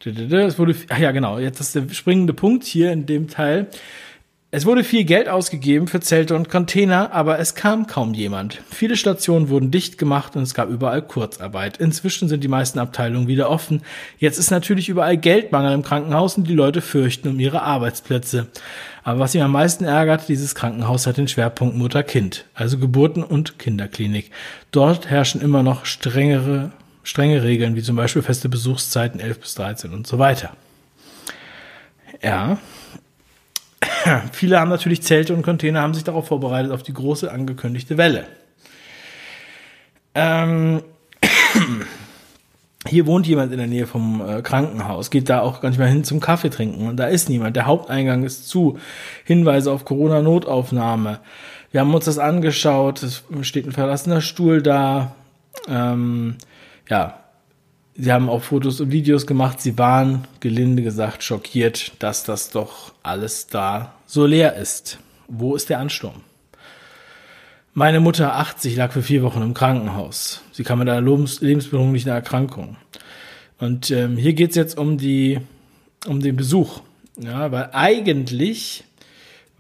Es 0.04 0.58
wurde, 0.58 0.74
ach 0.88 0.98
ja, 0.98 1.12
genau, 1.12 1.38
jetzt 1.38 1.60
ist 1.60 1.76
der 1.76 1.88
springende 1.92 2.34
Punkt 2.34 2.64
hier 2.64 2.90
in 2.90 3.06
dem 3.06 3.28
Teil. 3.28 3.68
Es 4.54 4.66
wurde 4.66 4.84
viel 4.84 5.04
Geld 5.04 5.30
ausgegeben 5.30 5.86
für 5.86 6.00
Zelte 6.00 6.36
und 6.36 6.50
Container, 6.50 7.10
aber 7.12 7.38
es 7.38 7.54
kam 7.54 7.86
kaum 7.86 8.12
jemand. 8.12 8.60
Viele 8.70 8.98
Stationen 8.98 9.48
wurden 9.48 9.70
dicht 9.70 9.96
gemacht 9.96 10.36
und 10.36 10.42
es 10.42 10.52
gab 10.52 10.68
überall 10.68 11.00
Kurzarbeit. 11.00 11.78
Inzwischen 11.78 12.28
sind 12.28 12.44
die 12.44 12.48
meisten 12.48 12.78
Abteilungen 12.78 13.28
wieder 13.28 13.48
offen. 13.48 13.80
Jetzt 14.18 14.36
ist 14.36 14.50
natürlich 14.50 14.90
überall 14.90 15.16
Geldmangel 15.16 15.72
im 15.72 15.82
Krankenhaus 15.82 16.36
und 16.36 16.48
die 16.48 16.54
Leute 16.54 16.82
fürchten 16.82 17.28
um 17.28 17.40
ihre 17.40 17.62
Arbeitsplätze. 17.62 18.48
Aber 19.02 19.20
was 19.20 19.32
mich 19.32 19.42
am 19.42 19.52
meisten 19.52 19.84
ärgert, 19.84 20.28
dieses 20.28 20.54
Krankenhaus 20.54 21.06
hat 21.06 21.16
den 21.16 21.28
Schwerpunkt 21.28 21.74
Mutter-Kind, 21.74 22.44
also 22.52 22.76
Geburten- 22.76 23.24
und 23.24 23.58
Kinderklinik. 23.58 24.32
Dort 24.70 25.08
herrschen 25.08 25.40
immer 25.40 25.62
noch 25.62 25.86
strengere, 25.86 26.72
strenge 27.04 27.42
Regeln, 27.42 27.74
wie 27.74 27.82
zum 27.82 27.96
Beispiel 27.96 28.20
feste 28.20 28.50
Besuchszeiten 28.50 29.18
11 29.18 29.40
bis 29.40 29.54
13 29.54 29.94
und 29.94 30.06
so 30.06 30.18
weiter. 30.18 30.50
Ja, 32.22 32.58
Viele 34.32 34.60
haben 34.60 34.70
natürlich 34.70 35.02
Zelte 35.02 35.34
und 35.34 35.42
Container, 35.42 35.82
haben 35.82 35.94
sich 35.94 36.04
darauf 36.04 36.28
vorbereitet, 36.28 36.72
auf 36.72 36.82
die 36.82 36.94
große 36.94 37.30
angekündigte 37.30 37.96
Welle. 37.98 38.26
Ähm, 40.14 40.82
hier 42.86 43.06
wohnt 43.06 43.26
jemand 43.26 43.52
in 43.52 43.58
der 43.58 43.66
Nähe 43.66 43.86
vom 43.86 44.22
äh, 44.26 44.42
Krankenhaus, 44.42 45.10
geht 45.10 45.28
da 45.28 45.40
auch 45.40 45.60
gar 45.60 45.70
nicht 45.70 45.78
mehr 45.78 45.88
hin 45.88 46.04
zum 46.04 46.20
Kaffee 46.20 46.50
trinken 46.50 46.88
und 46.88 46.96
da 46.96 47.06
ist 47.06 47.28
niemand. 47.28 47.56
Der 47.56 47.66
Haupteingang 47.66 48.24
ist 48.24 48.48
zu. 48.48 48.78
Hinweise 49.24 49.72
auf 49.72 49.84
Corona-Notaufnahme. 49.84 51.20
Wir 51.70 51.80
haben 51.80 51.94
uns 51.94 52.04
das 52.04 52.18
angeschaut, 52.18 53.02
es 53.02 53.24
steht 53.42 53.66
ein 53.66 53.72
verlassener 53.72 54.20
Stuhl 54.20 54.60
da. 54.60 55.14
Ähm, 55.68 56.36
ja, 56.88 57.21
Sie 57.94 58.10
haben 58.10 58.30
auch 58.30 58.42
Fotos 58.42 58.80
und 58.80 58.90
Videos 58.90 59.26
gemacht. 59.26 59.60
Sie 59.60 59.76
waren, 59.76 60.26
gelinde 60.40 60.82
gesagt, 60.82 61.22
schockiert, 61.22 61.92
dass 61.98 62.24
das 62.24 62.50
doch 62.50 62.92
alles 63.02 63.48
da 63.48 63.94
so 64.06 64.24
leer 64.24 64.56
ist. 64.56 64.98
Wo 65.28 65.54
ist 65.54 65.68
der 65.68 65.78
Ansturm? 65.78 66.22
Meine 67.74 68.00
Mutter 68.00 68.36
80 68.36 68.76
lag 68.76 68.92
für 68.92 69.02
vier 69.02 69.22
Wochen 69.22 69.42
im 69.42 69.54
Krankenhaus. 69.54 70.42
Sie 70.52 70.62
kam 70.62 70.78
mit 70.78 70.88
einer 70.88 71.00
lebensbedrohlichen 71.00 72.10
Erkrankung. 72.10 72.76
Und 73.58 73.90
ähm, 73.90 74.16
hier 74.16 74.32
geht's 74.34 74.56
jetzt 74.56 74.76
um 74.76 74.98
die, 74.98 75.38
um 76.06 76.20
den 76.20 76.36
Besuch. 76.36 76.80
Ja, 77.18 77.52
weil 77.52 77.70
eigentlich 77.72 78.84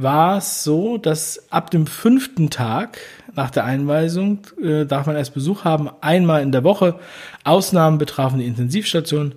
war 0.02 0.38
es 0.38 0.64
so, 0.64 0.98
dass 0.98 1.50
ab 1.50 1.70
dem 1.70 1.86
fünften 1.86 2.50
Tag 2.50 2.98
nach 3.34 3.50
der 3.50 3.64
Einweisung 3.64 4.40
äh, 4.62 4.84
darf 4.84 5.06
man 5.06 5.16
erst 5.16 5.34
Besuch 5.34 5.64
haben, 5.64 5.88
einmal 6.00 6.42
in 6.42 6.52
der 6.52 6.64
Woche. 6.64 6.98
Ausnahmen 7.44 7.98
betrafen 7.98 8.38
die 8.38 8.46
Intensivstation. 8.46 9.34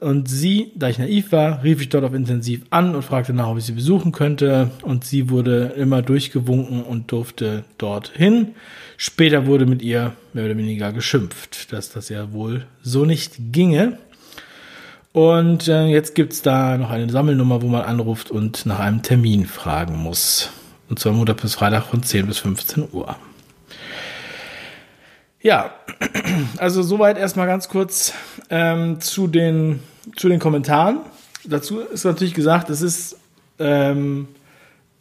Und 0.00 0.28
sie, 0.28 0.72
da 0.74 0.88
ich 0.88 0.98
naiv 0.98 1.30
war, 1.30 1.62
rief 1.62 1.80
ich 1.80 1.88
dort 1.88 2.02
auf 2.02 2.12
Intensiv 2.12 2.62
an 2.70 2.96
und 2.96 3.04
fragte 3.04 3.32
nach, 3.32 3.46
ob 3.46 3.58
ich 3.58 3.64
sie 3.64 3.72
besuchen 3.72 4.10
könnte. 4.10 4.72
Und 4.82 5.04
sie 5.04 5.30
wurde 5.30 5.74
immer 5.76 6.02
durchgewunken 6.02 6.82
und 6.82 7.12
durfte 7.12 7.64
dorthin. 7.78 8.56
Später 8.96 9.46
wurde 9.46 9.64
mit 9.64 9.80
ihr 9.80 10.12
mehr 10.32 10.46
oder 10.46 10.56
weniger 10.56 10.92
geschimpft, 10.92 11.72
dass 11.72 11.92
das 11.92 12.08
ja 12.08 12.32
wohl 12.32 12.66
so 12.82 13.04
nicht 13.04 13.52
ginge. 13.52 13.98
Und 15.12 15.68
äh, 15.68 15.86
jetzt 15.86 16.14
gibt's 16.14 16.40
da 16.40 16.78
noch 16.78 16.90
eine 16.90 17.10
Sammelnummer, 17.10 17.60
wo 17.60 17.66
man 17.66 17.82
anruft 17.82 18.30
und 18.30 18.64
nach 18.64 18.78
einem 18.78 19.02
Termin 19.02 19.46
fragen 19.46 19.96
muss. 19.96 20.50
Und 20.88 20.98
zwar 20.98 21.12
Montag 21.12 21.40
bis 21.42 21.54
Freitag 21.54 21.84
von 21.84 22.02
10 22.02 22.26
bis 22.26 22.38
15 22.38 22.88
Uhr. 22.92 23.16
Ja, 25.42 25.74
also 26.56 26.82
soweit 26.82 27.18
erstmal 27.18 27.46
ganz 27.46 27.68
kurz 27.68 28.14
ähm, 28.48 29.00
zu, 29.00 29.26
den, 29.26 29.80
zu 30.16 30.28
den 30.28 30.38
Kommentaren. 30.38 31.00
Dazu 31.44 31.80
ist 31.80 32.04
natürlich 32.04 32.34
gesagt, 32.34 32.70
es 32.70 32.80
ist 32.80 33.18
ähm, 33.58 34.28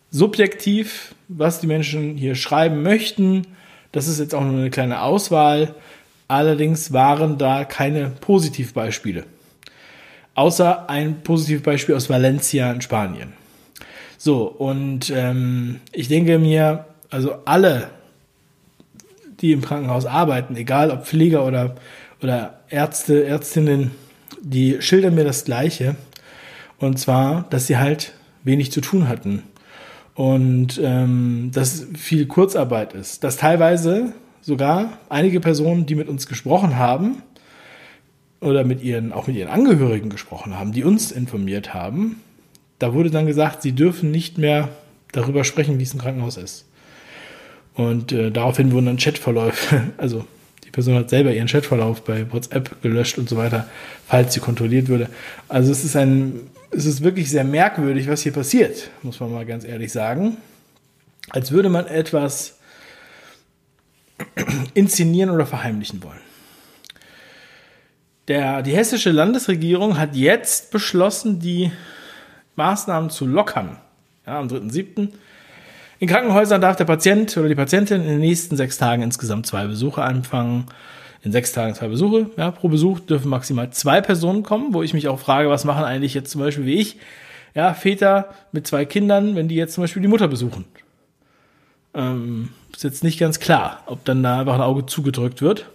subjektiv, 0.10 1.16
was 1.30 1.62
die 1.62 1.68
Menschen 1.68 2.18
hier 2.18 2.36
schreiben 2.36 2.84
möchten. 2.84 3.48
Das 3.92 4.08
ist 4.08 4.20
jetzt 4.20 4.36
auch 4.36 4.44
nur 4.44 4.60
eine 4.60 4.72
kleine 4.72 5.02
Auswahl. 5.02 5.76
Allerdings 6.28 6.92
waren 6.92 7.38
da 7.38 7.64
keine 7.64 8.10
Positivbeispiele. 8.10 9.26
Außer 10.36 10.90
ein 10.90 11.24
Positivbeispiel 11.24 11.96
aus 11.96 12.10
Valencia 12.10 12.72
in 12.72 12.82
Spanien. 12.82 13.34
So, 14.18 14.44
und 14.44 15.12
ähm, 15.16 15.80
ich 15.92 16.08
denke 16.08 16.40
mir, 16.40 16.86
also 17.10 17.36
alle 17.46 17.90
die 19.42 19.52
im 19.52 19.62
Krankenhaus 19.62 20.06
arbeiten, 20.06 20.56
egal 20.56 20.92
ob 20.92 21.06
Pfleger 21.06 21.46
oder, 21.46 21.76
oder 22.22 22.60
Ärzte, 22.70 23.26
Ärztinnen, 23.26 23.92
die 24.42 24.82
schildern 24.82 25.16
mir 25.16 25.24
das 25.24 25.44
Gleiche. 25.44 25.96
Und 26.80 27.00
zwar, 27.00 27.46
dass 27.50 27.68
sie 27.68 27.78
halt 27.78 28.14
wenig 28.44 28.72
zu 28.72 28.82
tun 28.82 29.08
hatten. 29.08 29.44
Und 30.14 30.80
ähm, 30.84 31.52
dass 31.54 31.88
viel 31.96 32.28
Kurzarbeit 32.28 32.94
ist. 32.94 33.24
Dass 33.24 33.38
teilweise 33.38 34.14
sogar 34.42 34.98
einige 35.10 35.40
Personen, 35.40 35.86
die 35.86 35.96
mit 35.96 36.10
uns 36.10 36.28
gesprochen 36.28 36.78
haben, 36.78 37.24
oder 38.42 38.64
mit 38.64 38.82
ihren, 38.82 39.14
auch 39.14 39.28
mit 39.28 39.38
ihren 39.38 39.50
Angehörigen 39.50 40.10
gesprochen 40.10 40.58
haben, 40.58 40.74
die 40.74 40.84
uns 40.84 41.12
informiert 41.12 41.74
haben, 41.74 42.22
da 42.80 42.94
wurde 42.94 43.12
dann 43.12 43.28
gesagt, 43.28 43.62
sie 43.62 43.72
dürfen 43.74 44.12
nicht 44.12 44.38
mehr 44.38 44.70
darüber 45.12 45.44
sprechen, 45.44 45.80
wie 45.80 45.84
es 45.84 45.94
im 45.94 46.02
Krankenhaus 46.02 46.38
ist. 46.38 46.66
Und 47.76 48.12
äh, 48.12 48.32
daraufhin 48.32 48.72
wurden 48.72 48.88
dann 48.88 48.98
Chatverläufe, 48.98 49.84
also 49.98 50.26
die 50.66 50.72
Person 50.72 50.96
hat 50.96 51.10
selber 51.10 51.34
ihren 51.34 51.48
Chatverlauf 51.48 52.04
bei 52.04 52.32
WhatsApp 52.32 52.82
gelöscht 52.82 53.18
und 53.18 53.30
so 53.30 53.38
weiter, 53.38 53.68
falls 54.08 54.34
sie 54.34 54.40
kontrolliert 54.40 54.88
würde. 54.88 55.10
Also 55.48 55.72
es 55.72 55.84
ist 55.84 55.96
ein, 55.96 56.50
es 56.72 56.86
ist 56.86 57.04
wirklich 57.04 57.30
sehr 57.30 57.44
merkwürdig, 57.44 58.08
was 58.08 58.24
hier 58.24 58.34
passiert, 58.34 58.90
muss 59.04 59.20
man 59.20 59.32
mal 59.32 59.46
ganz 59.46 59.64
ehrlich 59.64 59.92
sagen. 59.92 60.38
Als 61.30 61.52
würde 61.52 61.70
man 61.70 61.86
etwas 61.86 62.58
inszenieren 64.74 65.30
oder 65.30 65.46
verheimlichen 65.46 66.02
wollen. 66.04 66.31
Der, 68.32 68.62
die 68.62 68.72
hessische 68.72 69.12
Landesregierung 69.12 69.98
hat 70.00 70.16
jetzt 70.16 70.72
beschlossen, 70.72 71.42
die 71.42 71.70
Maßnahmen 72.56 73.10
zu 73.10 73.28
lockern. 73.28 73.76
Ja, 74.26 74.40
am 74.40 74.48
3.7. 74.48 75.10
In 76.00 76.08
Krankenhäusern 76.08 76.62
darf 76.62 76.78
der 76.78 76.86
Patient 76.86 77.36
oder 77.36 77.50
die 77.50 77.56
Patientin 77.56 78.00
in 78.00 78.08
den 78.08 78.20
nächsten 78.22 78.56
sechs 78.56 78.78
Tagen 78.78 79.04
insgesamt 79.04 79.48
zwei 79.48 79.68
Besuche 79.68 80.04
anfangen. 80.04 80.68
In 81.24 81.34
sechs 81.34 81.52
Tagen 81.52 81.76
zwei 81.76 81.90
Besuche. 81.90 82.28
Ja, 82.38 82.52
pro 82.52 82.70
Besuch 82.70 83.02
dürfen 83.02 83.28
maximal 83.28 83.70
zwei 83.72 84.00
Personen 84.00 84.44
kommen, 84.44 84.74
wo 84.74 84.82
ich 84.82 84.94
mich 84.94 85.10
auch 85.10 85.20
frage, 85.20 85.50
was 85.50 85.66
machen 85.66 85.84
eigentlich 85.84 86.14
jetzt 86.14 86.32
zum 86.32 86.40
Beispiel 86.40 86.66
wie 86.66 86.76
ich, 86.76 87.00
ja, 87.54 87.74
Väter 87.74 88.34
mit 88.54 88.66
zwei 88.66 88.86
Kindern, 88.86 89.36
wenn 89.36 89.50
die 89.50 89.56
jetzt 89.56 89.74
zum 89.74 89.84
Beispiel 89.84 90.04
die 90.04 90.08
Mutter 90.08 90.30
besuchen. 90.30 90.64
Ähm, 91.94 92.52
ist 92.74 92.86
jetzt 92.86 93.04
nicht 93.04 93.20
ganz 93.20 93.42
klar, 93.42 93.84
ob 93.88 94.06
dann 94.06 94.24
da 94.24 94.40
einfach 94.40 94.56
ein 94.56 94.62
Auge 94.62 94.86
zugedrückt 94.86 95.42
wird. 95.42 95.66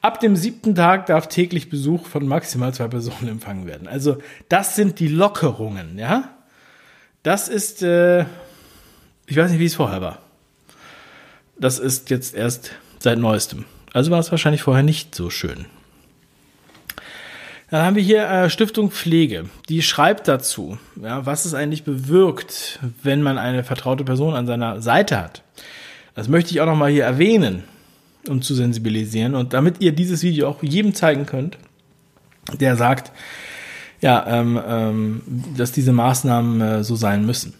Ab 0.00 0.20
dem 0.20 0.36
siebten 0.36 0.74
Tag 0.74 1.06
darf 1.06 1.28
täglich 1.28 1.68
Besuch 1.68 2.06
von 2.06 2.26
maximal 2.26 2.72
zwei 2.72 2.88
Personen 2.88 3.28
empfangen 3.28 3.66
werden. 3.66 3.86
Also 3.86 4.18
das 4.48 4.76
sind 4.76 4.98
die 4.98 5.08
Lockerungen, 5.08 5.98
ja. 5.98 6.30
Das 7.22 7.48
ist 7.48 7.82
äh, 7.82 8.24
ich 9.30 9.36
weiß 9.36 9.52
nicht, 9.52 9.60
wie 9.60 9.66
es 9.66 9.76
vorher 9.76 10.00
war. 10.00 10.18
Das 11.56 11.78
ist 11.78 12.10
jetzt 12.10 12.34
erst 12.34 12.72
seit 12.98 13.16
neuestem. 13.16 13.64
Also 13.92 14.10
war 14.10 14.18
es 14.18 14.32
wahrscheinlich 14.32 14.62
vorher 14.62 14.82
nicht 14.82 15.14
so 15.14 15.30
schön. 15.30 15.66
Dann 17.70 17.84
haben 17.86 17.94
wir 17.94 18.02
hier 18.02 18.28
äh, 18.28 18.50
Stiftung 18.50 18.90
Pflege. 18.90 19.48
Die 19.68 19.82
schreibt 19.82 20.26
dazu, 20.26 20.78
ja, 21.00 21.26
was 21.26 21.44
es 21.44 21.54
eigentlich 21.54 21.84
bewirkt, 21.84 22.80
wenn 23.04 23.22
man 23.22 23.38
eine 23.38 23.62
vertraute 23.62 24.02
Person 24.02 24.34
an 24.34 24.48
seiner 24.48 24.82
Seite 24.82 25.20
hat. 25.20 25.44
Das 26.16 26.26
möchte 26.26 26.50
ich 26.50 26.60
auch 26.60 26.66
nochmal 26.66 26.90
hier 26.90 27.04
erwähnen, 27.04 27.62
um 28.28 28.42
zu 28.42 28.54
sensibilisieren 28.54 29.34
und 29.34 29.52
damit 29.52 29.80
ihr 29.80 29.92
dieses 29.92 30.22
Video 30.22 30.48
auch 30.48 30.62
jedem 30.62 30.94
zeigen 30.94 31.26
könnt, 31.26 31.58
der 32.58 32.76
sagt, 32.76 33.12
ja, 34.00 34.26
ähm, 34.26 34.60
ähm, 34.66 35.22
dass 35.56 35.72
diese 35.72 35.92
Maßnahmen 35.92 36.60
äh, 36.60 36.84
so 36.84 36.96
sein 36.96 37.26
müssen. 37.26 37.54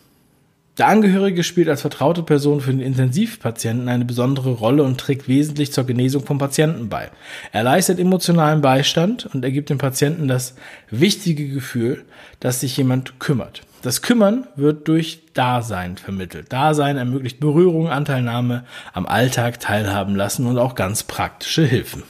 Der 0.78 0.88
Angehörige 0.88 1.44
spielt 1.44 1.68
als 1.68 1.82
vertraute 1.82 2.22
Person 2.22 2.62
für 2.62 2.70
den 2.70 2.80
Intensivpatienten 2.80 3.88
eine 3.88 4.06
besondere 4.06 4.52
Rolle 4.52 4.82
und 4.82 4.98
trägt 4.98 5.28
wesentlich 5.28 5.72
zur 5.72 5.84
Genesung 5.84 6.24
vom 6.24 6.38
Patienten 6.38 6.88
bei. 6.88 7.10
Er 7.52 7.64
leistet 7.64 7.98
emotionalen 7.98 8.62
Beistand 8.62 9.26
und 9.34 9.44
ergibt 9.44 9.68
dem 9.68 9.76
Patienten 9.76 10.26
das 10.26 10.54
wichtige 10.90 11.48
Gefühl, 11.48 12.04
dass 12.38 12.60
sich 12.60 12.78
jemand 12.78 13.20
kümmert. 13.20 13.60
Das 13.82 14.02
Kümmern 14.02 14.46
wird 14.56 14.88
durch 14.88 15.22
Dasein 15.32 15.96
vermittelt. 15.96 16.52
Dasein 16.52 16.98
ermöglicht 16.98 17.40
Berührung, 17.40 17.88
Anteilnahme 17.88 18.64
am 18.92 19.06
Alltag 19.06 19.58
teilhaben 19.58 20.14
lassen 20.14 20.46
und 20.46 20.58
auch 20.58 20.74
ganz 20.74 21.02
praktische 21.02 21.64
Hilfen. 21.64 22.02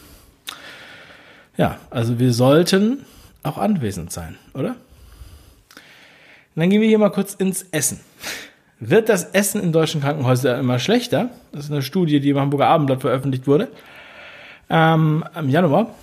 Ja, 1.56 1.78
also 1.90 2.18
wir 2.18 2.32
sollten 2.32 3.04
auch 3.44 3.56
anwesend 3.56 4.10
sein, 4.10 4.36
oder? 4.54 4.70
Und 4.70 6.56
dann 6.56 6.70
gehen 6.70 6.80
wir 6.80 6.88
hier 6.88 6.98
mal 6.98 7.12
kurz 7.12 7.34
ins 7.34 7.62
Essen. 7.70 8.00
Wird 8.80 9.08
das 9.08 9.24
Essen 9.24 9.62
in 9.62 9.72
deutschen 9.72 10.00
Krankenhäusern 10.00 10.58
immer 10.58 10.78
schlechter? 10.78 11.30
Das 11.52 11.66
ist 11.66 11.70
eine 11.70 11.82
Studie, 11.82 12.18
die 12.18 12.30
im 12.30 12.40
Hamburger 12.40 12.66
Abendblatt 12.66 13.02
veröffentlicht 13.02 13.46
wurde. 13.46 13.68
Ähm, 14.68 15.24
Im 15.36 15.48
Januar. 15.48 15.94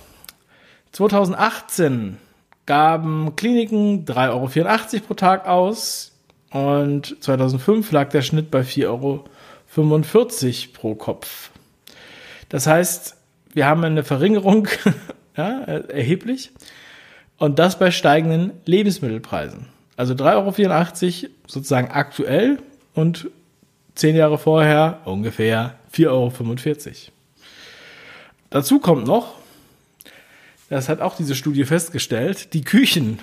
2018 0.92 2.16
gaben 2.68 3.34
Kliniken 3.34 4.04
3,84 4.04 4.28
Euro 4.28 5.06
pro 5.06 5.14
Tag 5.14 5.48
aus 5.48 6.12
und 6.50 7.16
2005 7.20 7.90
lag 7.92 8.10
der 8.10 8.20
Schnitt 8.20 8.50
bei 8.50 8.60
4,45 8.60 8.86
Euro 8.86 9.24
pro 10.74 10.94
Kopf. 10.94 11.50
Das 12.50 12.66
heißt, 12.66 13.16
wir 13.54 13.66
haben 13.66 13.82
eine 13.84 14.04
Verringerung 14.04 14.68
ja, 15.36 15.62
erheblich 15.62 16.50
und 17.38 17.58
das 17.58 17.78
bei 17.78 17.90
steigenden 17.90 18.52
Lebensmittelpreisen. 18.66 19.68
Also 19.96 20.12
3,84 20.12 21.22
Euro 21.22 21.32
sozusagen 21.46 21.90
aktuell 21.90 22.58
und 22.94 23.30
zehn 23.94 24.14
Jahre 24.14 24.36
vorher 24.36 25.00
ungefähr 25.06 25.76
4,45 25.94 26.06
Euro. 26.10 26.92
Dazu 28.50 28.78
kommt 28.78 29.06
noch, 29.06 29.37
das 30.68 30.88
hat 30.88 31.00
auch 31.00 31.16
diese 31.16 31.34
Studie 31.34 31.64
festgestellt, 31.64 32.52
die 32.54 32.62
Küchen 32.62 33.18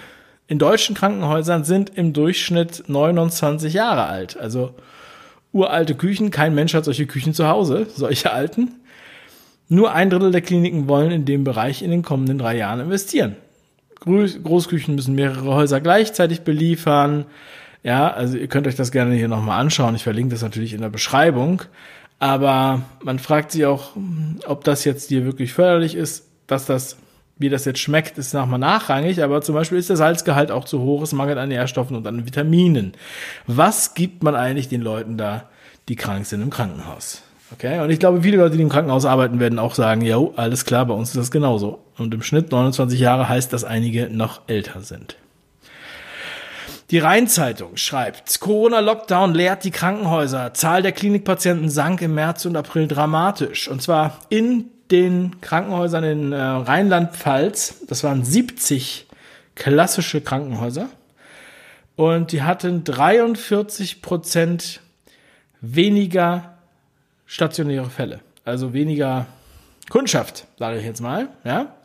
in 0.48 0.60
deutschen 0.60 0.96
Krankenhäusern 0.96 1.64
sind 1.64 1.92
im 1.96 2.14
Durchschnitt 2.14 2.84
29 2.88 3.74
Jahre 3.74 4.06
alt. 4.06 4.38
Also 4.38 4.76
uralte 5.52 5.96
Küchen, 5.96 6.32
kein 6.32 6.54
Mensch 6.54 6.74
hat 6.74 6.86
solche 6.86 7.08
Küchen 7.08 7.34
zu 7.34 7.48
Hause, 7.48 7.88
solche 7.96 8.32
alten. 8.32 8.76
Nur 9.68 9.94
ein 9.94 10.10
Drittel 10.10 10.32
der 10.32 10.42
Kliniken 10.42 10.88
wollen 10.88 11.12
in 11.12 11.26
dem 11.26 11.44
Bereich 11.44 11.82
in 11.82 11.90
den 11.90 12.04
kommenden 12.04 12.38
drei 12.38 12.58
Jahren 12.58 12.80
investieren. 12.80 13.36
Großküchen 14.02 14.94
müssen 14.94 15.16
mehrere 15.16 15.56
Häuser 15.56 15.82
gleichzeitig 15.82 16.42
beliefern. 16.42 17.26
Ja, 17.82 18.12
also 18.12 18.38
ihr 18.38 18.48
könnt 18.48 18.68
euch 18.68 18.76
das 18.76 18.92
gerne 18.92 19.16
hier 19.16 19.28
nochmal 19.28 19.60
anschauen. 19.60 19.96
Ich 19.96 20.04
verlinke 20.04 20.32
das 20.32 20.44
natürlich 20.44 20.74
in 20.74 20.82
der 20.82 20.90
Beschreibung. 20.90 21.64
Aber 22.20 22.84
man 23.04 23.18
fragt 23.18 23.52
sich 23.52 23.66
auch, 23.66 23.92
ob 24.46 24.64
das 24.64 24.86
jetzt 24.86 25.10
hier 25.10 25.26
wirklich 25.26 25.54
förderlich 25.54 25.96
ist, 25.96 26.28
dass 26.48 26.66
das, 26.66 26.98
wie 27.38 27.50
das 27.50 27.66
jetzt 27.66 27.80
schmeckt, 27.80 28.18
ist 28.18 28.34
nochmal 28.34 28.60
nachrangig. 28.60 29.24
Aber 29.24 29.42
zum 29.42 29.56
Beispiel 29.56 29.78
ist 29.78 29.90
der 29.90 29.98
Salzgehalt 29.98 30.52
auch 30.52 30.66
zu 30.66 30.82
hoch, 30.82 31.02
es 31.02 31.14
mangelt 31.14 31.38
an 31.38 31.50
Nährstoffen 31.50 31.96
und 31.96 32.08
an 32.08 32.26
Vitaminen. 32.26 32.94
Was 33.48 33.94
gibt 33.94 34.24
man 34.24 34.36
eigentlich 34.36 34.70
den 34.70 34.82
Leuten 34.82 35.18
da, 35.18 35.50
die 35.90 35.96
krank 35.96 36.26
sind 36.26 36.42
im 36.42 36.50
Krankenhaus? 36.50 37.22
Okay, 37.54 37.80
und 37.80 37.92
ich 37.92 38.00
glaube, 38.00 38.24
viele 38.24 38.38
Leute, 38.38 38.58
die 38.58 38.64
im 38.64 38.70
Krankenhaus 38.70 39.06
arbeiten, 39.06 39.40
werden 39.40 39.60
auch 39.60 39.76
sagen, 39.76 40.02
ja, 40.02 40.20
alles 40.36 40.66
klar, 40.66 40.86
bei 40.86 40.94
uns 40.94 41.10
ist 41.10 41.18
das 41.18 41.32
genauso. 41.32 41.80
Und 41.98 42.14
im 42.14 42.24
Schnitt 42.24 42.52
29 42.52 43.00
Jahre 43.00 43.30
heißt, 43.30 43.54
dass 43.54 43.64
einige 43.64 44.10
noch 44.10 44.42
älter 44.48 44.82
sind. 44.82 45.18
Die 46.92 47.00
Rheinzeitung 47.00 47.78
schreibt, 47.78 48.40
Corona-Lockdown 48.40 49.34
leert 49.34 49.64
die 49.64 49.72
Krankenhäuser. 49.72 50.54
Zahl 50.54 50.82
der 50.82 50.92
Klinikpatienten 50.92 51.70
sank 51.70 52.02
im 52.02 52.14
März 52.14 52.46
und 52.46 52.56
April 52.56 52.88
dramatisch. 52.88 53.68
Und 53.68 53.82
zwar 53.82 54.20
in 54.30 54.66
den 54.92 55.42
Krankenhäusern 55.42 56.04
in 56.04 56.32
äh, 56.32 56.40
Rheinland-Pfalz. 56.40 57.86
Das 57.88 58.04
waren 58.04 58.24
70 58.24 59.08
klassische 59.56 60.22
Krankenhäuser. 60.22 60.90
Und 61.96 62.32
die 62.32 62.44
hatten 62.44 62.84
43 62.84 64.02
Prozent 64.02 64.82
weniger 65.62 66.58
stationäre 67.26 67.90
Fälle. 67.90 68.20
Also 68.44 68.74
weniger 68.74 69.26
Kundschaft, 69.90 70.46
sage 70.60 70.80
ich 70.80 70.86
jetzt 70.86 71.02
mal. 71.02 71.30
Ja. 71.44 71.76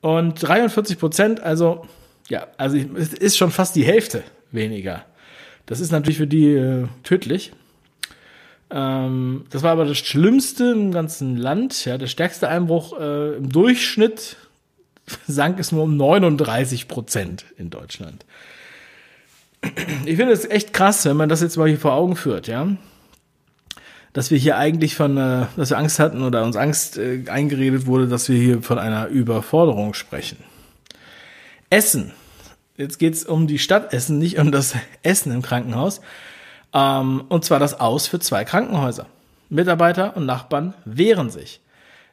Und 0.00 0.42
43 0.42 0.98
Prozent, 0.98 1.40
also 1.40 1.86
ja, 2.28 2.46
also 2.56 2.76
es 2.96 3.12
ist 3.12 3.36
schon 3.36 3.50
fast 3.50 3.76
die 3.76 3.84
Hälfte 3.84 4.22
weniger. 4.50 5.04
Das 5.66 5.80
ist 5.80 5.90
natürlich 5.90 6.18
für 6.18 6.26
die 6.26 6.54
äh, 6.54 6.86
tödlich. 7.02 7.52
Ähm, 8.70 9.46
das 9.50 9.62
war 9.62 9.72
aber 9.72 9.84
das 9.84 9.98
Schlimmste 9.98 10.72
im 10.72 10.92
ganzen 10.92 11.36
Land. 11.36 11.84
Ja, 11.84 11.98
der 11.98 12.08
stärkste 12.08 12.48
Einbruch 12.48 12.98
äh, 12.98 13.36
im 13.36 13.48
Durchschnitt 13.48 14.36
sank 15.26 15.58
es 15.58 15.72
nur 15.72 15.84
um 15.84 15.96
39 15.96 16.88
Prozent 16.88 17.44
in 17.56 17.70
Deutschland. 17.70 18.24
Ich 20.04 20.16
finde 20.16 20.32
es 20.32 20.44
echt 20.44 20.72
krass, 20.72 21.04
wenn 21.06 21.16
man 21.16 21.28
das 21.28 21.40
jetzt 21.40 21.56
mal 21.56 21.68
hier 21.68 21.78
vor 21.78 21.94
Augen 21.94 22.16
führt, 22.16 22.46
ja. 22.46 22.68
Dass 24.12 24.30
wir 24.30 24.38
hier 24.38 24.56
eigentlich 24.56 24.94
von, 24.94 25.16
äh, 25.16 25.46
dass 25.56 25.70
wir 25.70 25.78
Angst 25.78 25.98
hatten 25.98 26.22
oder 26.22 26.44
uns 26.44 26.56
Angst 26.56 26.98
äh, 26.98 27.24
eingeredet 27.28 27.86
wurde, 27.86 28.06
dass 28.06 28.28
wir 28.28 28.38
hier 28.38 28.62
von 28.62 28.78
einer 28.78 29.08
Überforderung 29.08 29.94
sprechen. 29.94 30.38
Essen. 31.68 32.12
Jetzt 32.76 32.98
geht's 32.98 33.24
um 33.24 33.46
die 33.46 33.58
Stadt 33.58 33.92
Essen, 33.92 34.18
nicht 34.18 34.38
um 34.38 34.52
das 34.52 34.74
Essen 35.02 35.32
im 35.32 35.42
Krankenhaus. 35.42 36.00
Ähm, 36.76 37.24
und 37.28 37.44
zwar 37.44 37.58
das 37.58 37.80
Aus 37.80 38.06
für 38.06 38.20
zwei 38.20 38.44
Krankenhäuser. 38.44 39.06
Mitarbeiter 39.48 40.16
und 40.16 40.26
Nachbarn 40.26 40.74
wehren 40.84 41.30
sich. 41.30 41.60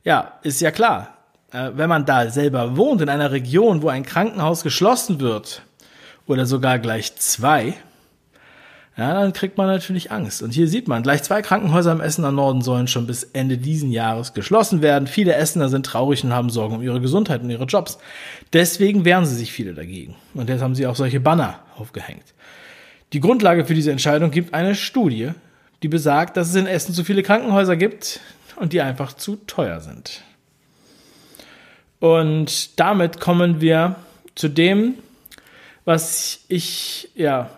Ja, 0.06 0.34
ist 0.44 0.62
ja 0.62 0.72
klar. 0.72 1.10
Äh, 1.52 1.72
wenn 1.76 1.90
man 1.90 2.06
da 2.06 2.30
selber 2.30 2.78
wohnt, 2.78 3.02
in 3.02 3.10
einer 3.10 3.32
Region, 3.32 3.82
wo 3.82 3.90
ein 3.90 4.06
Krankenhaus 4.06 4.64
geschlossen 4.64 5.20
wird, 5.20 5.64
oder 6.26 6.46
sogar 6.46 6.80
gleich 6.80 7.18
zwei, 7.18 7.74
ja, 8.96 9.14
dann 9.14 9.34
kriegt 9.34 9.58
man 9.58 9.68
natürlich 9.68 10.12
Angst. 10.12 10.42
Und 10.44 10.52
hier 10.52 10.68
sieht 10.68 10.88
man, 10.88 11.04
gleich 11.04 11.24
zwei 11.24 11.42
Krankenhäuser 11.42 11.92
im 11.92 12.00
Essener 12.00 12.32
Norden 12.32 12.62
sollen 12.62 12.88
schon 12.88 13.08
bis 13.08 13.24
Ende 13.24 13.58
diesen 13.58 13.92
Jahres 13.92 14.34
geschlossen 14.34 14.82
werden. 14.82 15.08
Viele 15.08 15.34
Essener 15.34 15.68
sind 15.68 15.86
traurig 15.86 16.24
und 16.24 16.32
haben 16.32 16.52
Sorgen 16.52 16.76
um 16.76 16.82
ihre 16.82 17.02
Gesundheit 17.02 17.42
und 17.42 17.50
ihre 17.50 17.66
Jobs. 17.66 17.98
Deswegen 18.54 19.04
wehren 19.04 19.26
sie 19.26 19.36
sich 19.36 19.52
viele 19.52 19.74
dagegen. 19.74 20.16
Und 20.36 20.48
jetzt 20.48 20.62
haben 20.62 20.76
sie 20.76 20.86
auch 20.86 20.96
solche 20.96 21.20
Banner 21.20 21.60
aufgehängt. 21.76 22.24
Die 23.14 23.20
Grundlage 23.20 23.64
für 23.66 23.76
diese 23.76 23.92
Entscheidung 23.92 24.32
gibt 24.32 24.54
eine 24.56 24.74
Studie, 24.74 25.32
die 25.84 25.88
besagt, 25.88 26.36
dass 26.36 26.50
es 26.50 26.56
in 26.56 26.66
Essen 26.66 26.96
zu 26.96 27.04
viele 27.04 27.22
Krankenhäuser 27.22 27.78
gibt 27.78 28.20
und 28.56 28.74
die 28.74 28.82
einfach 28.82 29.14
zu 29.14 29.36
teuer 29.48 29.82
sind. 29.82 30.22
Und 32.00 32.80
damit 32.80 33.20
kommen 33.20 33.62
wir 33.62 33.96
zu 34.34 34.50
dem, 34.50 34.96
was 35.86 36.40
ich, 36.48 37.10
ja, 37.16 37.50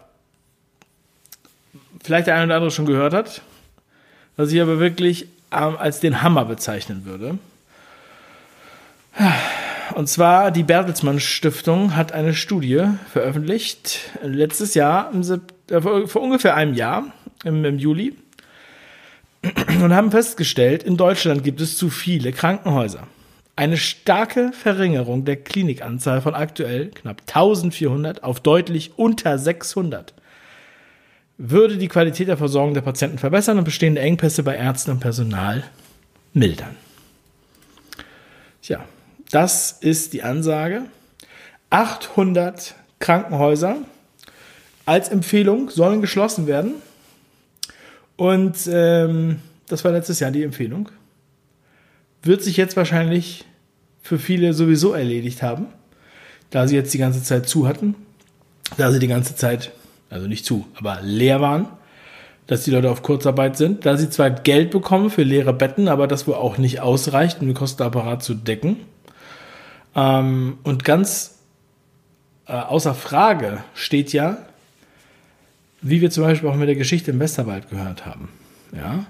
vielleicht 2.04 2.28
der 2.28 2.36
eine 2.36 2.46
oder 2.46 2.56
andere 2.56 2.72
schon 2.72 2.86
gehört 2.86 3.14
hat, 3.14 3.42
was 4.36 4.52
ich 4.52 4.62
aber 4.62 4.80
wirklich 4.80 5.28
ähm, 5.52 5.78
als 5.78 6.02
den 6.02 6.22
Hammer 6.22 6.46
bezeichnen 6.46 7.06
würde. 7.06 7.40
Und 9.96 10.10
zwar 10.10 10.52
die 10.52 10.64
Bertelsmann 10.64 11.22
Stiftung 11.22 11.96
hat 11.96 12.12
eine 12.12 12.34
Studie 12.34 12.84
veröffentlicht, 13.14 14.12
letztes 14.22 14.74
Jahr, 14.74 15.10
äh, 15.70 15.82
vor 15.82 16.22
ungefähr 16.22 16.54
einem 16.56 16.74
Jahr, 16.74 17.14
im, 17.46 17.64
im 17.64 17.80
Juli, 17.80 18.14
und 19.82 19.94
haben 19.94 20.12
festgestellt, 20.12 20.84
in 20.84 20.98
Deutschland 20.98 21.46
gibt 21.46 21.62
es 21.62 21.78
zu 21.78 21.90
viele 21.90 22.34
Krankenhäuser. 22.34 23.08
Eine 23.56 23.78
starke 23.78 24.52
Verringerung 24.52 25.24
der 25.24 25.38
Klinikanzahl 25.38 26.20
von 26.20 26.36
aktuell 26.36 26.88
knapp 26.90 27.22
1400 27.28 28.22
auf 28.22 28.42
deutlich 28.42 28.98
unter 28.98 29.40
600 29.40 30.14
würde 31.38 31.78
die 31.78 31.88
Qualität 31.88 32.28
der 32.28 32.38
Versorgung 32.38 32.74
der 32.74 32.82
Patienten 32.82 33.18
verbessern 33.18 33.60
und 33.60 33.64
bestehende 33.64 34.02
Engpässe 34.02 34.44
bei 34.44 34.58
Ärzten 34.58 34.92
und 34.92 35.00
Personal 35.00 35.64
mildern. 36.34 36.76
Tja, 38.62 38.84
das 39.32 39.72
ist 39.72 40.14
die 40.14 40.24
Ansage. 40.24 40.84
800 41.70 42.76
Krankenhäuser 43.00 43.78
als 44.86 45.10
Empfehlung 45.10 45.70
sollen 45.70 46.02
geschlossen 46.02 46.48
werden. 46.48 46.76
Und 48.18 48.56
ähm, 48.72 49.40
das 49.68 49.84
war 49.84 49.92
letztes 49.92 50.20
Jahr 50.20 50.32
die 50.32 50.44
Empfehlung. 50.44 50.90
Wird 52.22 52.44
sich 52.44 52.58
jetzt 52.58 52.78
wahrscheinlich 52.78 53.46
für 54.02 54.20
viele 54.20 54.54
sowieso 54.54 54.94
erledigt 54.94 55.42
haben, 55.42 55.68
da 56.52 56.68
sie 56.68 56.76
jetzt 56.76 56.94
die 56.94 57.00
ganze 57.00 57.24
Zeit 57.24 57.50
zu 57.50 57.68
hatten, 57.68 57.96
da 58.78 58.92
sie 58.92 59.00
die 59.00 59.08
ganze 59.08 59.36
Zeit, 59.36 59.72
also 60.10 60.28
nicht 60.28 60.46
zu, 60.46 60.66
aber 60.76 61.00
leer 61.02 61.42
waren, 61.42 61.68
dass 62.48 62.64
die 62.64 62.72
Leute 62.72 62.92
auf 62.92 63.02
Kurzarbeit 63.02 63.58
sind, 63.58 63.86
da 63.86 63.98
sie 63.98 64.10
zwar 64.10 64.30
Geld 64.30 64.70
bekommen 64.70 65.10
für 65.10 65.24
leere 65.24 65.54
Betten, 65.54 65.88
aber 65.88 66.08
das 66.08 66.28
wohl 66.28 66.36
auch 66.36 66.60
nicht 66.60 66.80
ausreicht, 66.82 67.42
um 67.42 67.48
den 67.48 67.56
Kostenapparat 67.56 68.24
zu 68.24 68.36
decken. 68.36 68.78
Ähm, 69.96 70.58
und 70.64 70.84
ganz 70.84 71.40
äh, 72.48 72.54
außer 72.54 72.94
Frage 72.94 73.64
steht 73.74 74.14
ja, 74.14 74.38
wie 75.82 76.02
wir 76.02 76.12
zum 76.12 76.24
Beispiel 76.24 76.50
auch 76.50 76.56
mit 76.56 76.68
der 76.68 76.76
Geschichte 76.76 77.12
im 77.12 77.20
Westerwald 77.20 77.70
gehört 77.70 78.06
haben. 78.06 78.30
Ja? 78.76 79.06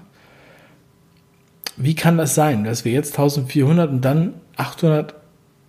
Wie 1.76 1.94
kann 1.94 2.16
das 2.16 2.34
sein, 2.34 2.64
dass 2.64 2.84
wir 2.84 2.92
jetzt 2.92 3.12
1400 3.12 3.90
und 3.90 4.00
dann 4.02 4.34
800 4.56 5.14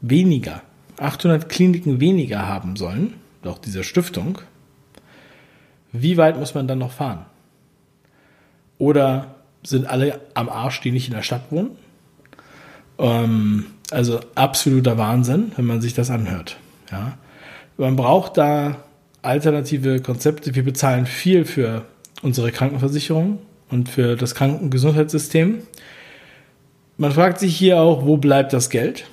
weniger, 0.02 0.62
800 0.98 1.50
Kliniken 1.50 2.00
weniger 2.00 2.48
haben 2.48 2.76
sollen, 2.76 3.16
laut 3.44 3.66
dieser 3.66 3.84
Stiftung? 3.84 4.40
Wie 5.92 6.18
weit 6.18 6.38
muss 6.38 6.54
man 6.54 6.68
dann 6.68 6.80
noch 6.80 6.92
fahren? 6.92 7.26
Oder 8.78 9.36
sind 9.64 9.88
alle 9.88 10.22
am 10.34 10.50
Arsch, 10.50 10.82
die 10.82 10.92
nicht 10.92 11.08
in 11.08 11.16
der 11.16 11.24
Stadt 11.24 11.52
wohnen? 11.52 11.72
Ähm, 13.00 13.66
also 13.92 14.20
absoluter 14.36 14.98
Wahnsinn, 14.98 15.52
wenn 15.56 15.66
man 15.66 15.82
sich 15.82 15.94
das 15.94 16.10
anhört. 16.10 16.58
Ja. 16.92 17.18
Man 17.78 17.96
braucht 17.96 18.38
da 18.38 18.78
alternative 19.22 20.02
Konzepte. 20.02 20.56
Wir 20.56 20.64
bezahlen 20.64 21.06
viel 21.06 21.46
für 21.46 21.86
unsere 22.22 22.52
Krankenversicherung 22.52 23.40
und 23.70 23.90
für 23.90 24.16
das 24.16 24.36
Krankengesundheitssystem. 24.36 25.60
Man 26.98 27.12
fragt 27.12 27.40
sich 27.40 27.56
hier 27.56 27.80
auch, 27.80 28.06
wo 28.06 28.18
bleibt 28.18 28.54
das 28.54 28.70
Geld? 28.70 29.06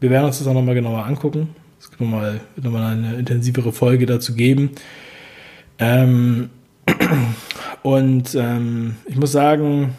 Wir 0.00 0.10
werden 0.10 0.26
uns 0.26 0.38
das 0.38 0.46
auch 0.46 0.54
nochmal 0.54 0.74
genauer 0.74 1.04
angucken. 1.04 1.54
Es 1.78 1.90
wird 1.90 2.00
nochmal, 2.00 2.40
wird 2.54 2.64
nochmal 2.64 2.92
eine 2.92 3.14
intensivere 3.14 3.72
Folge 3.72 4.06
dazu 4.06 4.34
geben. 4.34 4.70
Ähm, 5.78 6.50
und 7.82 8.34
ähm, 8.34 8.96
ich 9.06 9.16
muss 9.16 9.32
sagen, 9.32 9.94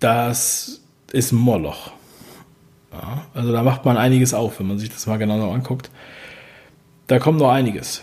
das 0.00 0.82
ist 1.12 1.32
Moloch. 1.32 1.92
Ja, 2.94 3.24
also 3.34 3.52
da 3.52 3.62
macht 3.62 3.84
man 3.84 3.96
einiges 3.96 4.34
auf, 4.34 4.60
wenn 4.60 4.68
man 4.68 4.78
sich 4.78 4.90
das 4.90 5.06
mal 5.06 5.16
genau 5.16 5.50
anguckt. 5.50 5.90
Da 7.08 7.18
kommt 7.18 7.38
noch 7.38 7.50
einiges. 7.50 8.02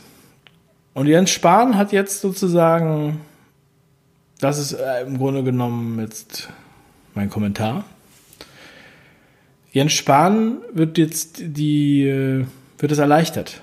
Und 0.93 1.08
Jens 1.08 1.30
Spahn 1.30 1.77
hat 1.77 1.93
jetzt 1.93 2.19
sozusagen, 2.19 3.21
das 4.39 4.58
ist 4.58 4.73
äh, 4.73 5.04
im 5.04 5.17
Grunde 5.17 5.43
genommen 5.43 5.99
jetzt 5.99 6.49
mein 7.13 7.30
Kommentar. 7.30 7.86
Jens 9.71 9.93
Spahn 9.93 10.58
wird 10.73 10.97
jetzt 10.97 11.38
die, 11.39 12.06
äh, 12.06 12.45
wird 12.77 12.91
es 12.91 12.97
erleichtert. 12.97 13.62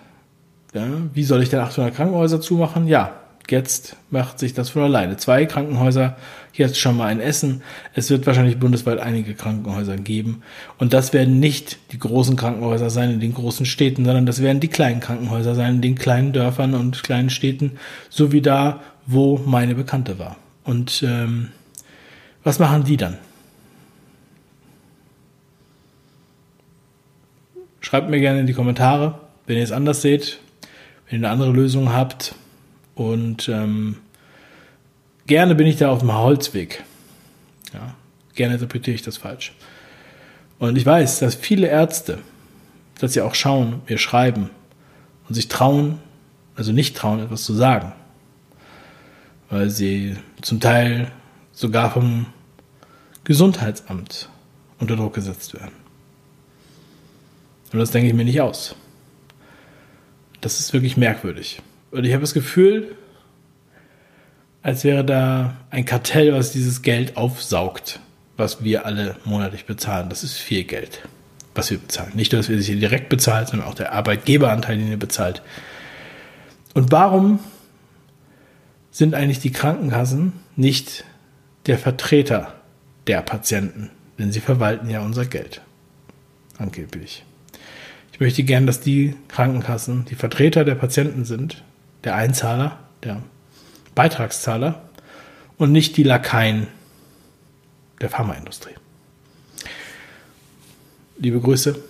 Ja, 0.73 0.87
wie 1.13 1.25
soll 1.25 1.43
ich 1.43 1.51
denn 1.51 1.61
800 1.61 1.95
Krankenhäuser 1.95 2.41
zumachen? 2.41 2.87
Ja, 2.87 3.13
Jetzt 3.51 3.97
macht 4.11 4.39
sich 4.39 4.53
das 4.53 4.71
von 4.71 4.83
alleine. 4.83 5.17
Zwei 5.17 5.47
Krankenhäuser, 5.47 6.17
jetzt 6.53 6.79
schon 6.79 6.97
mal 6.99 7.07
ein 7.07 7.21
Essen. 7.21 7.63
Es 7.95 8.11
wird 8.11 8.27
wahrscheinlich 8.27 8.59
bundesweit 8.59 8.99
einige 8.99 9.35
Krankenhäuser 9.35 9.97
geben. 9.97 10.43
Und 10.77 10.93
das 10.93 11.15
werden 11.15 11.41
nicht 11.41 11.79
die 11.93 11.99
großen 11.99 12.37
Krankenhäuser 12.37 12.91
sein 12.91 13.11
in 13.11 13.21
den 13.21 13.33
großen 13.33 13.65
Städten, 13.65 14.05
sondern 14.05 14.27
das 14.27 14.43
werden 14.43 14.61
die 14.61 14.69
kleinen 14.69 15.01
Krankenhäuser 15.01 15.55
sein 15.55 15.77
in 15.77 15.81
den 15.81 15.95
kleinen 15.95 16.35
Dörfern 16.35 16.75
und 16.75 17.03
kleinen 17.03 17.31
Städten, 17.31 17.79
so 18.11 18.33
wie 18.33 18.43
da, 18.43 18.81
wo 19.07 19.39
meine 19.39 19.75
Bekannte 19.75 20.19
war. 20.19 20.37
Und 20.65 21.03
ähm, 21.07 21.49
was 22.45 22.59
machen 22.59 22.85
die 22.85 22.99
dann? 22.99 23.17
Schreibt 27.81 28.11
mir 28.11 28.21
gerne 28.21 28.41
in 28.41 28.47
die 28.47 28.53
Kommentare, 28.53 29.19
wenn 29.47 29.57
ihr 29.57 29.63
es 29.63 29.73
anders 29.73 30.03
seht, 30.03 30.41
wenn 31.09 31.21
ihr 31.23 31.27
eine 31.27 31.33
andere 31.33 31.53
Lösung 31.53 31.95
habt. 31.95 32.35
Und 32.99 33.49
ähm, 33.49 33.99
gerne 35.29 35.55
bin 35.55 35.69
ich 35.69 35.77
da 35.77 35.89
auf 35.89 36.01
dem 36.01 36.13
Holzweg. 36.13 36.83
Ja, 37.73 37.95
gerne 38.35 38.55
interpretiere 38.55 38.97
ich 38.97 39.03
das 39.03 39.19
falsch. 39.19 39.55
Und 40.59 40.77
ich 40.77 40.85
weiß, 40.85 41.21
dass 41.21 41.37
viele 41.37 41.69
Ärzte, 41.69 42.19
dass 42.99 43.13
sie 43.13 43.21
auch 43.21 43.37
schauen, 43.37 43.83
mir 43.89 43.99
schreiben 43.99 44.51
und 45.29 45.37
sich 45.37 45.47
trauen, 45.47 46.01
also 46.57 46.73
nicht 46.73 46.97
trauen, 46.97 47.21
etwas 47.21 47.45
zu 47.45 47.55
sagen. 47.55 47.93
Weil 49.49 49.71
sie 49.71 50.17
zum 50.43 50.59
Teil 50.59 51.13
sogar 51.53 51.93
vom 51.93 52.27
Gesundheitsamt 53.23 54.29
unter 54.81 54.97
Druck 54.97 55.15
gesetzt 55.15 55.55
werden. 55.55 55.77
Und 57.73 57.79
das 57.79 57.93
denke 57.93 58.09
ich 58.09 58.15
mir 58.15 58.25
nicht 58.25 58.41
aus. 58.41 58.75
Das 60.41 60.59
ist 60.59 60.73
wirklich 60.73 60.97
merkwürdig. 60.97 61.63
Und 61.91 62.05
ich 62.05 62.13
habe 62.13 62.21
das 62.21 62.35
Gefühl, 62.35 62.95
als 64.63 64.85
wäre 64.85 65.05
da 65.05 65.57
ein 65.71 65.85
Kartell, 65.85 66.33
was 66.33 66.53
dieses 66.53 66.83
Geld 66.83 67.17
aufsaugt, 67.17 68.01
was 68.37 68.63
wir 68.63 68.85
alle 68.87 69.17
monatlich 69.25 69.65
bezahlen. 69.65 70.09
Das 70.09 70.23
ist 70.23 70.37
viel 70.37 70.65
Geld, 70.65 71.03
was 71.55 71.71
wir 71.71 71.79
bezahlen. 71.79 72.13
Nicht 72.15 72.33
nur, 72.33 72.41
dass 72.41 72.49
wir 72.49 72.59
es 72.59 72.67
hier 72.67 72.79
direkt 72.79 73.09
bezahlen, 73.09 73.47
sondern 73.47 73.69
auch 73.69 73.75
der 73.75 73.93
Arbeitgeberanteil, 73.93 74.77
den 74.77 74.91
ihr 74.91 74.99
bezahlt. 74.99 75.43
Und 76.75 76.93
warum 76.93 77.41
sind 78.91 79.15
eigentlich 79.15 79.41
die 79.41 79.53
Krankenkassen 79.53 80.33
nicht 80.57 81.05
der 81.67 81.79
Vertreter 81.79 82.55
der 83.07 83.23
Patienten? 83.23 83.91
Denn 84.19 84.33
sie 84.33 84.41
verwalten 84.41 84.91
ja 84.91 85.01
unser 85.01 85.25
Geld. 85.25 85.63
Angeblich. 86.59 87.25
Ich 88.13 88.21
möchte 88.21 88.43
gern, 88.43 88.67
dass 88.67 88.81
die 88.81 89.15
Krankenkassen 89.29 90.05
die 90.07 90.17
Vertreter 90.17 90.65
der 90.65 90.75
Patienten 90.75 91.25
sind, 91.25 91.63
der 92.05 92.15
Einzahler, 92.15 92.79
der 93.03 93.23
Beitragszahler 93.95 94.83
und 95.57 95.73
nicht 95.73 95.97
die 95.97 96.03
Lakaien 96.03 96.69
der 98.01 98.11
Pharmaindustrie. 98.11 98.75
Liebe 101.19 101.41
Grüße, 101.41 101.83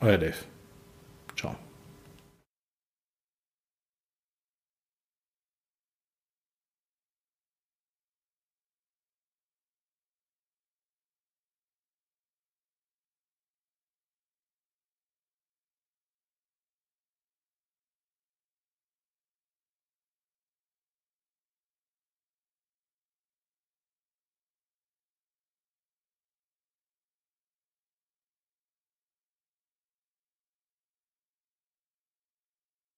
euer 0.00 0.18
Dave. 0.18 0.49